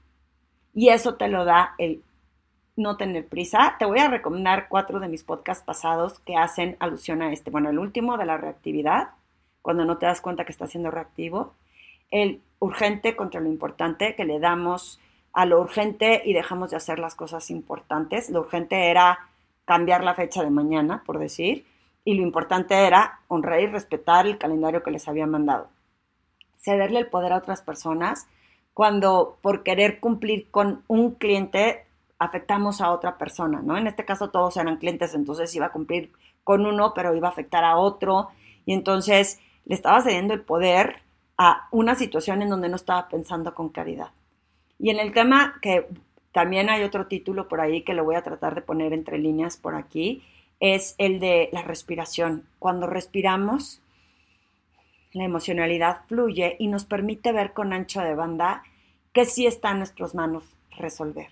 Y 0.74 0.90
eso 0.90 1.14
te 1.14 1.28
lo 1.28 1.46
da 1.46 1.74
el 1.78 2.02
no 2.76 2.98
tener 2.98 3.26
prisa. 3.26 3.76
Te 3.78 3.86
voy 3.86 3.98
a 4.00 4.10
recomendar 4.10 4.68
cuatro 4.68 5.00
de 5.00 5.08
mis 5.08 5.24
podcasts 5.24 5.64
pasados 5.64 6.18
que 6.18 6.36
hacen 6.36 6.76
alusión 6.80 7.22
a 7.22 7.32
este. 7.32 7.50
Bueno, 7.50 7.70
el 7.70 7.78
último 7.78 8.18
de 8.18 8.26
la 8.26 8.36
reactividad, 8.36 9.12
cuando 9.62 9.86
no 9.86 9.96
te 9.96 10.04
das 10.04 10.20
cuenta 10.20 10.44
que 10.44 10.52
estás 10.52 10.72
siendo 10.72 10.90
reactivo. 10.90 11.54
El 12.10 12.42
urgente 12.58 13.16
contra 13.16 13.40
lo 13.40 13.48
importante, 13.48 14.14
que 14.16 14.26
le 14.26 14.38
damos 14.38 15.00
a 15.32 15.46
lo 15.46 15.62
urgente 15.62 16.20
y 16.26 16.34
dejamos 16.34 16.72
de 16.72 16.76
hacer 16.76 16.98
las 16.98 17.14
cosas 17.14 17.50
importantes. 17.50 18.28
Lo 18.28 18.40
urgente 18.40 18.90
era 18.90 19.30
cambiar 19.64 20.04
la 20.04 20.14
fecha 20.14 20.42
de 20.42 20.50
mañana, 20.50 21.02
por 21.04 21.18
decir, 21.18 21.66
y 22.04 22.14
lo 22.14 22.22
importante 22.22 22.74
era 22.74 23.20
honrar 23.28 23.60
y 23.60 23.66
respetar 23.66 24.26
el 24.26 24.38
calendario 24.38 24.82
que 24.82 24.90
les 24.90 25.08
había 25.08 25.26
mandado. 25.26 25.68
Cederle 26.58 27.00
el 27.00 27.06
poder 27.06 27.32
a 27.32 27.38
otras 27.38 27.62
personas 27.62 28.26
cuando 28.74 29.38
por 29.40 29.62
querer 29.62 30.00
cumplir 30.00 30.50
con 30.50 30.82
un 30.88 31.12
cliente 31.12 31.86
afectamos 32.18 32.80
a 32.80 32.90
otra 32.90 33.18
persona, 33.18 33.60
¿no? 33.62 33.76
En 33.76 33.86
este 33.86 34.04
caso 34.04 34.30
todos 34.30 34.56
eran 34.56 34.76
clientes, 34.76 35.14
entonces 35.14 35.54
iba 35.54 35.66
a 35.66 35.72
cumplir 35.72 36.12
con 36.42 36.66
uno, 36.66 36.92
pero 36.94 37.14
iba 37.14 37.28
a 37.28 37.30
afectar 37.30 37.64
a 37.64 37.76
otro, 37.76 38.28
y 38.66 38.72
entonces 38.72 39.40
le 39.64 39.74
estaba 39.74 40.02
cediendo 40.02 40.34
el 40.34 40.40
poder 40.40 41.02
a 41.36 41.68
una 41.70 41.94
situación 41.94 42.42
en 42.42 42.50
donde 42.50 42.68
no 42.68 42.76
estaba 42.76 43.08
pensando 43.08 43.54
con 43.54 43.68
claridad. 43.70 44.10
Y 44.78 44.90
en 44.90 44.98
el 44.98 45.12
tema 45.12 45.54
que 45.60 45.88
también 46.34 46.68
hay 46.68 46.82
otro 46.82 47.06
título 47.06 47.46
por 47.46 47.60
ahí 47.60 47.82
que 47.82 47.94
lo 47.94 48.02
voy 48.02 48.16
a 48.16 48.22
tratar 48.22 48.56
de 48.56 48.60
poner 48.60 48.92
entre 48.92 49.18
líneas 49.18 49.56
por 49.56 49.76
aquí, 49.76 50.24
es 50.58 50.96
el 50.98 51.20
de 51.20 51.48
la 51.52 51.62
respiración. 51.62 52.44
Cuando 52.58 52.88
respiramos, 52.88 53.80
la 55.12 55.22
emocionalidad 55.22 56.00
fluye 56.08 56.56
y 56.58 56.66
nos 56.66 56.86
permite 56.86 57.30
ver 57.30 57.52
con 57.52 57.72
ancho 57.72 58.00
de 58.00 58.16
banda 58.16 58.64
que 59.12 59.26
sí 59.26 59.46
está 59.46 59.70
en 59.70 59.78
nuestras 59.78 60.16
manos 60.16 60.42
resolver. 60.76 61.28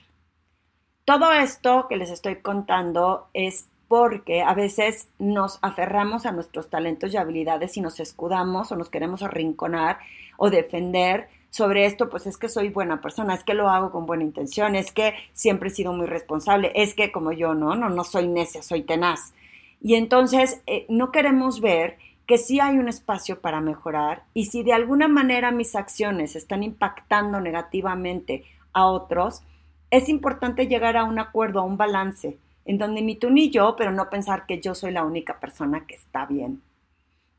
Todo 1.04 1.32
esto 1.32 1.88
que 1.88 1.96
les 1.96 2.10
estoy 2.10 2.36
contando 2.36 3.26
es 3.34 3.68
porque 3.88 4.42
a 4.42 4.54
veces 4.54 5.08
nos 5.18 5.58
aferramos 5.62 6.26
a 6.26 6.32
nuestros 6.32 6.70
talentos 6.70 7.12
y 7.12 7.16
habilidades 7.16 7.76
y 7.76 7.80
nos 7.80 7.98
escudamos 7.98 8.70
o 8.70 8.76
nos 8.76 8.88
queremos 8.88 9.24
arrinconar 9.24 9.98
o 10.36 10.48
defender 10.48 11.28
sobre 11.52 11.84
esto, 11.84 12.08
pues 12.08 12.26
es 12.26 12.38
que 12.38 12.48
soy 12.48 12.70
buena 12.70 13.02
persona, 13.02 13.34
es 13.34 13.44
que 13.44 13.52
lo 13.52 13.68
hago 13.68 13.90
con 13.90 14.06
buena 14.06 14.24
intención, 14.24 14.74
es 14.74 14.90
que 14.90 15.12
siempre 15.34 15.68
he 15.68 15.70
sido 15.70 15.92
muy 15.92 16.06
responsable, 16.06 16.72
es 16.74 16.94
que 16.94 17.12
como 17.12 17.30
yo, 17.30 17.52
no, 17.52 17.74
no, 17.74 17.90
no 17.90 18.04
soy 18.04 18.26
necia, 18.26 18.62
soy 18.62 18.84
tenaz. 18.84 19.34
Y 19.82 19.96
entonces 19.96 20.62
eh, 20.66 20.86
no 20.88 21.12
queremos 21.12 21.60
ver 21.60 21.98
que 22.26 22.38
sí 22.38 22.58
hay 22.58 22.78
un 22.78 22.88
espacio 22.88 23.42
para 23.42 23.60
mejorar 23.60 24.22
y 24.32 24.46
si 24.46 24.62
de 24.62 24.72
alguna 24.72 25.08
manera 25.08 25.50
mis 25.50 25.76
acciones 25.76 26.36
están 26.36 26.62
impactando 26.62 27.38
negativamente 27.38 28.44
a 28.72 28.86
otros, 28.86 29.42
es 29.90 30.08
importante 30.08 30.68
llegar 30.68 30.96
a 30.96 31.04
un 31.04 31.18
acuerdo, 31.18 31.60
a 31.60 31.64
un 31.64 31.76
balance, 31.76 32.38
en 32.64 32.78
donde 32.78 33.02
ni 33.02 33.16
tú 33.16 33.28
ni 33.28 33.50
yo, 33.50 33.76
pero 33.76 33.92
no 33.92 34.08
pensar 34.08 34.46
que 34.46 34.58
yo 34.58 34.74
soy 34.74 34.92
la 34.92 35.04
única 35.04 35.38
persona 35.38 35.84
que 35.86 35.96
está 35.96 36.24
bien. 36.24 36.62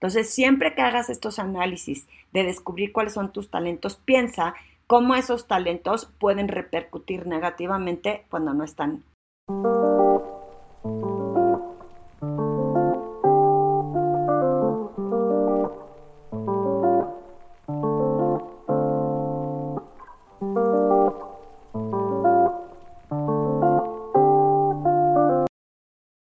Entonces, 0.03 0.29
siempre 0.29 0.75
que 0.75 0.81
hagas 0.81 1.09
estos 1.09 1.39
análisis 1.39 2.09
de 2.33 2.43
descubrir 2.43 2.91
cuáles 2.91 3.13
son 3.13 3.31
tus 3.31 3.49
talentos, 3.49 3.95
piensa 3.95 4.53
cómo 4.85 5.15
esos 5.15 5.47
talentos 5.47 6.11
pueden 6.19 6.49
repercutir 6.49 7.25
negativamente 7.25 8.25
cuando 8.29 8.53
no 8.53 8.65
están. 8.65 9.05